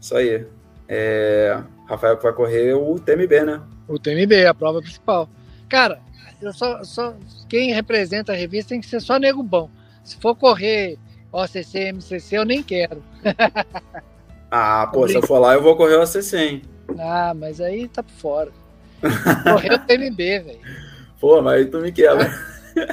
[0.00, 0.44] Isso aí.
[0.88, 1.62] É...
[1.86, 3.62] Rafael vai correr o TMB, né?
[3.86, 5.28] O TMB, a prova principal.
[5.68, 6.00] Cara,
[6.42, 7.14] eu só, só
[7.48, 9.70] quem representa a revista tem que ser só nego bom.
[10.02, 10.98] Se for correr
[11.32, 13.02] OCC, MCC, eu nem quero.
[14.50, 16.62] ah, pô, se eu for lá, eu vou correr o OCC, hein?
[16.98, 18.52] Ah, mas aí tá por fora.
[19.44, 20.60] Correr o TMB, velho.
[21.20, 22.30] Pô, mas aí tu me quebra.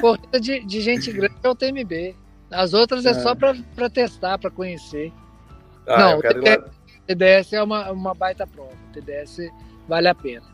[0.00, 2.16] Corrida de, de gente grande é o TMB.
[2.50, 5.12] As outras é, é só pra, pra testar, pra conhecer.
[5.86, 6.64] Ah, Não, o TDS,
[7.06, 8.72] TDS, é uma, uma baita prova.
[8.72, 9.50] O TDS
[9.88, 10.46] vale a pena.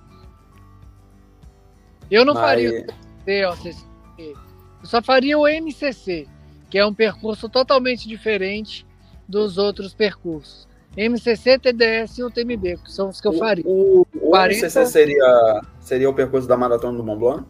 [2.10, 2.42] Eu não mas...
[2.42, 2.86] faria o
[3.24, 3.86] TDS,
[4.18, 6.26] eu só faria o MCC,
[6.68, 8.86] que é um percurso totalmente diferente
[9.28, 10.68] dos outros percursos.
[10.96, 13.64] MCC, TDS e o TMB, que são os que eu faria.
[13.66, 14.54] O, o, 40...
[14.54, 17.44] MCC seria, seria o percurso da Maratona do Mont Blanc?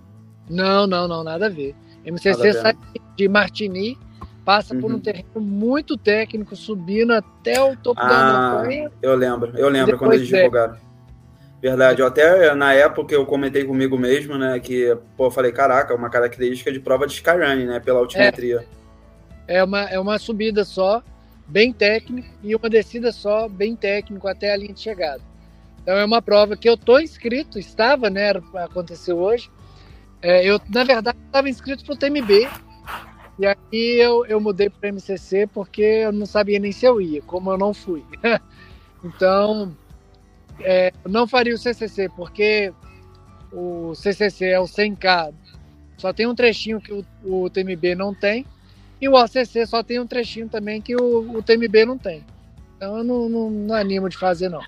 [0.49, 1.75] Não, não, não, nada a ver.
[2.05, 2.75] MCC a sai
[3.17, 3.99] de Martigny,
[4.45, 4.81] passa uhum.
[4.81, 5.01] por um uhum.
[5.01, 8.91] terreno muito técnico, subindo até o topo ah, da montanha.
[9.01, 10.77] Eu lembro, eu lembro quando eles divulgaram.
[11.61, 15.95] Verdade, eu até na época eu comentei comigo mesmo, né, que, pô, eu falei, caraca,
[15.95, 18.67] uma característica de prova de Skyrunning, né, pela altimetria.
[19.47, 21.01] É, é, uma, é uma subida só,
[21.47, 25.21] bem técnico e uma descida só, bem técnico até a linha de chegada.
[25.83, 28.31] Então é uma prova que eu tô inscrito, estava, né?
[28.55, 29.51] Aconteceu hoje.
[30.21, 32.49] É, eu, na verdade, estava inscrito para o TMB.
[33.39, 37.01] E aí eu, eu mudei para o MCC porque eu não sabia nem se eu
[37.01, 38.05] ia, como eu não fui.
[39.03, 39.77] então,
[40.61, 42.73] é, não faria o CCC porque
[43.53, 45.35] o CCC é o 100K.
[45.97, 48.47] Só tem um trechinho que o, o TMB não tem.
[49.03, 52.25] E o OCC só tem um trechinho também que o, o TMB não tem.
[52.77, 54.63] Então eu não, não, não animo de fazer, não.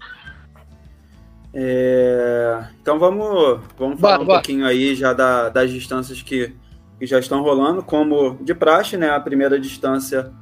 [1.55, 2.65] É...
[2.83, 6.53] Então vamos, vamos falar um pouquinho aí já da, das distâncias que,
[6.99, 7.81] que já estão rolando.
[7.81, 9.11] Como de praxe, né?
[9.11, 10.33] A primeira distância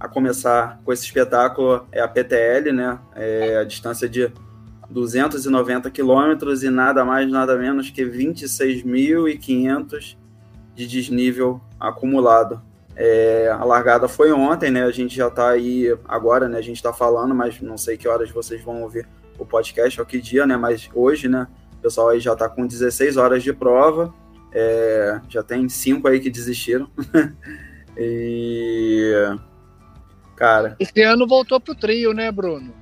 [0.00, 2.98] a começar com esse espetáculo é a PTL, né?
[3.14, 4.32] É a distância de
[4.88, 10.16] 290 quilômetros e nada mais, nada menos que 26.500
[10.74, 12.72] de desnível acumulado.
[12.96, 14.84] É, a largada foi ontem, né?
[14.84, 16.58] A gente já está aí agora, né?
[16.58, 19.06] A gente está falando, mas não sei que horas vocês vão ouvir
[19.38, 20.56] o podcast, ou que dia, né?
[20.56, 21.48] Mas hoje, né?
[21.78, 24.14] O pessoal aí já está com 16 horas de prova.
[24.52, 26.88] É, já tem cinco aí que desistiram.
[27.98, 29.12] e.
[30.36, 30.76] Cara.
[30.78, 32.72] Esse ano voltou pro trio, né, Bruno?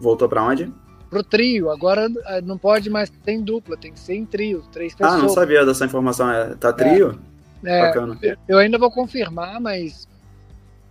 [0.00, 0.72] Voltou para onde?
[1.08, 1.70] Pro trio.
[1.70, 5.18] Agora eh, não pode mais ter em dupla, tem que ser em trio, três pessoas.
[5.18, 6.30] Ah, não sabia dessa informação.
[6.30, 7.18] É, tá trio?
[7.26, 7.29] É.
[7.64, 8.36] É.
[8.48, 10.08] Eu ainda vou confirmar, mas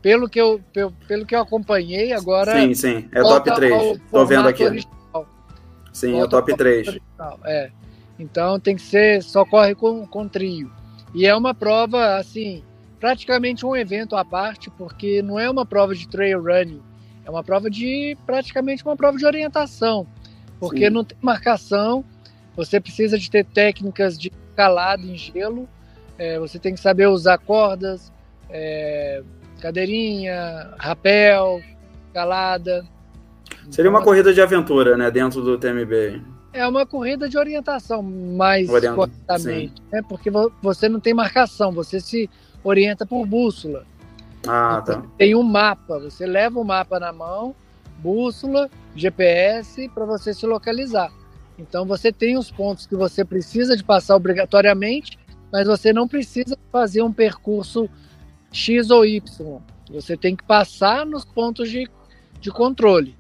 [0.02, 2.60] pelo que eu, pelo, pelo que eu acompanhei agora.
[2.60, 4.02] Sim, sim, é top 3.
[4.12, 4.64] Tô vendo aqui.
[4.64, 5.28] Original.
[5.92, 6.88] Sim, volta é o top 3.
[6.88, 7.40] Original.
[7.46, 7.72] É.
[8.18, 10.72] Então tem que ser, só corre com, com trio.
[11.14, 12.64] E é uma prova, assim,
[13.00, 16.82] praticamente um evento à parte, porque não é uma prova de trail running,
[17.26, 20.06] é uma prova de praticamente uma prova de orientação.
[20.60, 20.90] porque Sim.
[20.90, 22.04] não tem marcação,
[22.56, 25.68] você precisa de ter técnicas de calado em gelo,
[26.20, 28.12] é, você tem que saber usar cordas,
[28.50, 29.24] é,
[29.62, 31.62] cadeirinha, rapel,
[32.14, 32.86] calada.
[33.72, 36.22] Seria uma então, corrida de aventura, né, dentro do TMB.
[36.52, 40.02] É uma corrida de orientação, mais corretamente, né?
[40.10, 42.30] Porque você não tem marcação, você se
[42.64, 43.86] orienta por bússola.
[44.48, 45.08] Ah, então, tá.
[45.18, 47.56] Tem um mapa, você leva o mapa na mão,
[48.00, 51.12] bússola, GPS para você se localizar.
[51.58, 55.19] Então você tem os pontos que você precisa de passar obrigatoriamente,
[55.52, 57.90] mas você não precisa fazer um percurso
[58.52, 59.60] X ou Y.
[59.92, 61.90] Você tem que passar nos pontos de,
[62.40, 63.18] de controle.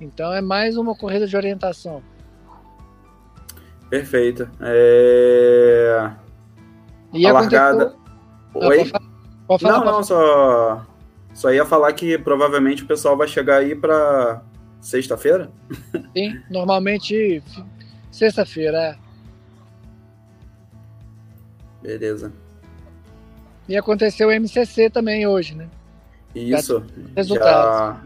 [0.00, 2.02] Então é mais uma corrida de orientação.
[3.88, 4.48] Perfeito.
[4.60, 6.10] É...
[7.12, 7.94] E a largada.
[8.54, 8.90] Oi?
[9.46, 10.86] pode falar, não, não, só...
[11.34, 14.42] só ia falar que provavelmente o pessoal vai chegar aí para
[14.80, 15.50] sexta-feira.
[16.16, 17.42] Sim, normalmente
[18.10, 19.09] sexta-feira, é.
[21.82, 22.32] Beleza.
[23.68, 25.68] E aconteceu o MCC também hoje, né?
[26.34, 26.84] Isso.
[27.16, 28.00] Resultados.
[28.00, 28.02] Já...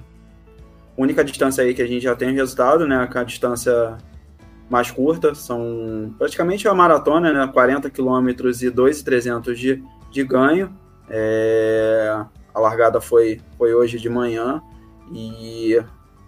[0.97, 3.09] Única distância aí que a gente já tem resultado, né?
[3.13, 3.99] A distância
[4.69, 7.51] mais curta, são praticamente uma maratona, né?
[7.53, 10.75] 40 quilômetros e 2,300 de, de ganho.
[11.09, 14.63] É, a largada foi, foi hoje de manhã
[15.13, 15.83] e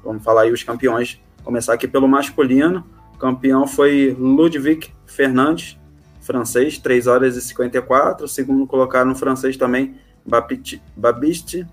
[0.05, 1.21] vamos falar aí os campeões.
[1.43, 2.85] Começar aqui pelo masculino.
[3.15, 5.79] O campeão foi Ludwig Fernandes,
[6.27, 8.25] francês, 3 horas e 54.
[8.25, 9.95] O segundo colocado no francês também,
[10.27, 11.67] Babiste.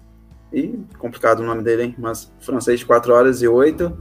[0.53, 1.95] E complicado o nome dele, hein?
[1.97, 3.97] Mas francês, 4 horas e 8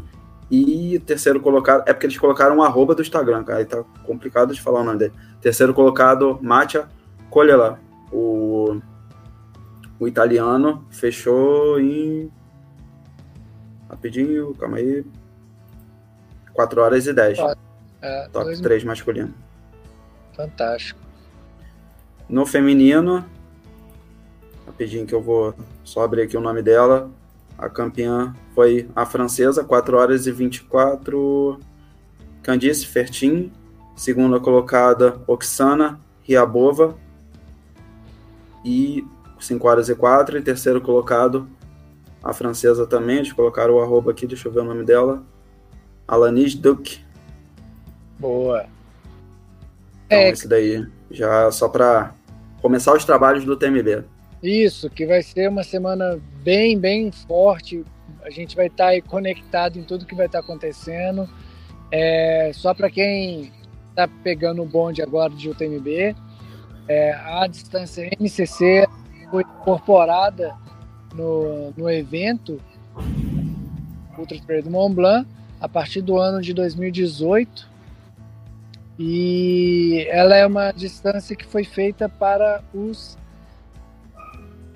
[0.50, 4.52] e terceiro colocado, é porque eles colocaram um arroba do Instagram, cara, aí tá complicado
[4.52, 5.14] de falar o nome dele.
[5.40, 6.86] Terceiro colocado, Mattia
[7.30, 7.80] Colela.
[8.12, 8.78] O,
[9.98, 12.30] o italiano fechou em.
[13.88, 15.06] Rapidinho, calma aí.
[16.52, 17.38] 4 horas e 10.
[18.02, 18.60] É, Top dois...
[18.60, 19.32] 3 masculino.
[20.34, 21.00] Fantástico.
[22.28, 23.24] No feminino,
[24.66, 25.54] rapidinho que eu vou
[25.84, 27.10] só abrir aqui o nome dela.
[27.58, 31.60] A campeã foi a francesa, 4 horas e 24.
[32.42, 33.52] Candice Fertin.
[33.94, 36.96] Segunda colocada, Oksana Riabova.
[38.64, 39.06] E
[39.38, 40.38] 5 horas e 4.
[40.38, 41.48] E terceiro colocado,
[42.22, 43.18] a francesa também.
[43.18, 45.22] Eles colocaram o arroba aqui, deixa eu ver o nome dela.
[46.08, 47.00] Alanis Duc.
[48.18, 48.66] Boa.
[50.12, 50.30] Então, é...
[50.30, 52.12] esse daí, já só para
[52.60, 54.04] começar os trabalhos do TMB.
[54.42, 57.84] Isso, que vai ser uma semana bem, bem forte.
[58.22, 61.28] A gente vai estar tá aí conectado em tudo que vai estar tá acontecendo.
[61.90, 63.52] É, só para quem
[63.90, 66.14] está pegando o bonde agora de UTMB,
[66.88, 68.86] é, a distância MCC
[69.30, 70.54] foi incorporada
[71.14, 72.60] no, no evento
[74.18, 75.28] Ultra Trail do Mont Blanc
[75.60, 77.71] a partir do ano de 2018
[78.98, 83.18] e ela é uma distância que foi feita para os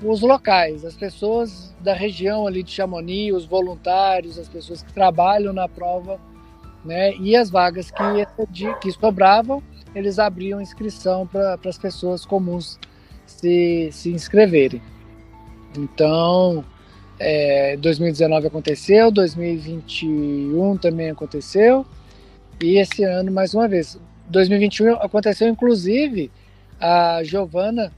[0.04, 5.54] os locais, as pessoas da região ali de Chamonix, os voluntários, as pessoas que trabalham
[5.54, 6.20] na prova,
[6.84, 7.14] né?
[7.16, 9.62] E as vagas que, que sobravam,
[9.94, 12.78] eles abriam inscrição para as pessoas comuns
[13.24, 14.82] se, se inscreverem.
[15.76, 16.62] Então,
[17.18, 21.86] é, 2019 aconteceu, 2021 também aconteceu,
[22.60, 23.98] e esse ano mais uma vez.
[24.28, 26.30] 2021 aconteceu inclusive
[26.80, 27.92] a Giovana,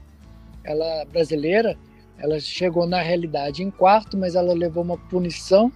[0.63, 1.77] ela brasileira,
[2.17, 5.71] ela chegou na realidade em quarto, mas ela levou uma punição.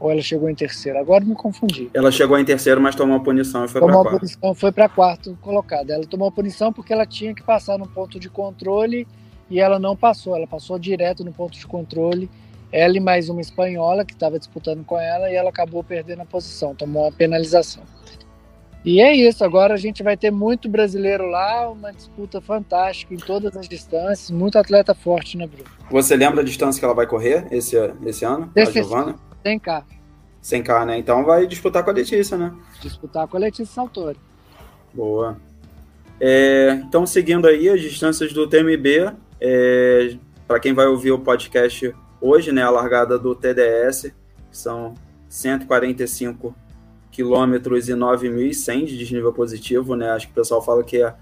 [0.00, 0.96] Ou ela chegou em terceiro?
[0.96, 1.90] Agora me confundi.
[1.92, 4.18] Ela chegou em terceiro, mas tomou uma punição e foi para quarto.
[4.18, 5.92] Punição, foi para quarto colocada.
[5.92, 9.08] Ela tomou punição porque ela tinha que passar no ponto de controle
[9.50, 10.36] e ela não passou.
[10.36, 12.30] Ela passou direto no ponto de controle.
[12.70, 16.26] Ela e mais uma espanhola que estava disputando com ela e ela acabou perdendo a
[16.26, 16.74] posição.
[16.74, 17.82] Tomou uma penalização.
[18.84, 23.18] E é isso, agora a gente vai ter muito brasileiro lá, uma disputa fantástica em
[23.18, 25.68] todas as distâncias, muito atleta forte, né, Bruno?
[25.90, 29.16] Você lembra a distância que ela vai correr esse, esse ano, a Giovana?
[29.44, 29.84] 100K.
[30.42, 30.98] 100K, né?
[30.98, 32.54] Então vai disputar com a Letícia, né?
[32.80, 34.18] Disputar com a Letícia Saltori.
[34.94, 35.36] Boa.
[36.20, 40.16] É, então, seguindo aí as distâncias do TMB, é,
[40.46, 44.12] para quem vai ouvir o podcast hoje, né, a largada do TDS,
[44.50, 44.94] são
[45.28, 46.54] 145
[47.10, 50.10] quilômetros e 9.100 de desnível positivo, né?
[50.10, 51.14] Acho que o pessoal fala que é,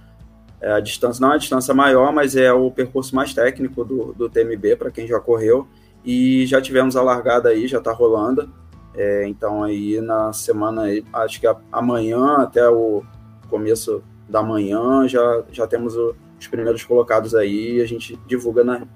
[0.61, 4.13] é, a distância não é a distância maior, mas é o percurso mais técnico do,
[4.13, 5.67] do TMB para quem já correu.
[6.05, 8.53] E já tivemos a largada aí, já está rolando.
[8.95, 13.03] É, então aí na semana, acho que amanhã até o
[13.49, 18.65] começo da manhã já, já temos o, os primeiros colocados aí e a gente divulga
[18.65, 18.87] na,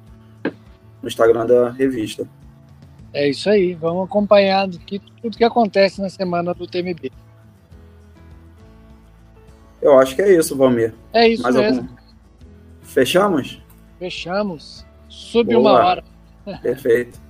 [1.02, 2.28] no Instagram da revista.
[3.12, 7.10] É isso aí, vamos acompanhando aqui tudo que acontece na semana do TMB.
[9.82, 10.94] Eu acho que é isso, Valmir.
[11.12, 11.80] É isso Mais mesmo.
[11.80, 11.94] Algum...
[12.82, 13.62] Fechamos?
[13.98, 14.86] Fechamos.
[15.08, 16.04] Sub uma hora.
[16.62, 17.20] Perfeito.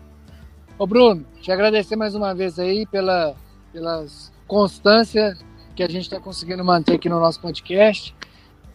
[0.78, 3.34] Ô Bruno, te agradecer mais uma vez aí pela,
[3.72, 4.04] pela
[4.46, 5.36] constância
[5.76, 8.14] que a gente está conseguindo manter aqui no nosso podcast.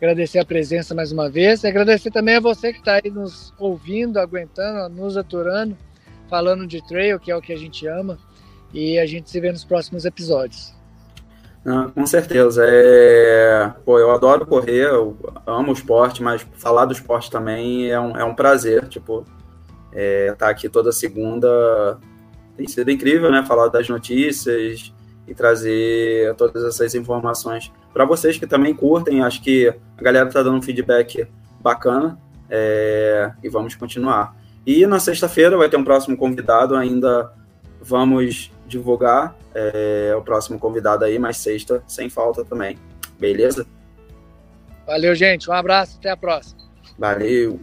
[0.06, 1.64] Agradecer a presença mais uma vez.
[1.64, 5.76] E agradecer também a você que está aí nos ouvindo, aguentando, nos aturando,
[6.30, 8.20] falando de trail, que é o que a gente ama.
[8.72, 10.76] E a gente se vê nos próximos episódios.
[11.66, 12.64] Ah, com certeza.
[12.68, 13.74] É...
[13.84, 18.16] Pô, eu adoro correr, eu amo o esporte, mas falar do esporte também é um,
[18.16, 18.88] é um prazer.
[18.88, 19.26] Tipo,
[19.92, 21.98] é, tá aqui toda segunda
[22.56, 23.44] tem sido incrível, né?
[23.44, 24.94] Falar das notícias
[25.28, 29.24] e trazer todas essas informações para vocês que também curtem.
[29.24, 31.28] Acho que a galera está dando um feedback
[31.60, 32.18] bacana
[32.50, 33.32] é...
[33.44, 34.36] e vamos continuar.
[34.66, 37.32] E na sexta-feira vai ter um próximo convidado, ainda
[37.82, 42.78] vamos divulgar é, o próximo convidado aí, mas sexta, sem falta também.
[43.20, 43.66] Beleza?
[44.88, 45.50] Valeu, gente.
[45.50, 46.62] Um abraço, até a próxima.
[46.98, 47.60] Valeu.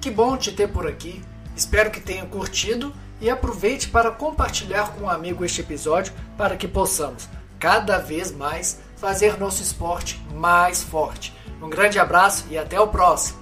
[0.00, 1.22] Que bom te ter por aqui.
[1.62, 6.66] Espero que tenha curtido e aproveite para compartilhar com um amigo este episódio para que
[6.66, 11.32] possamos cada vez mais fazer nosso esporte mais forte.
[11.62, 13.41] Um grande abraço e até o próximo!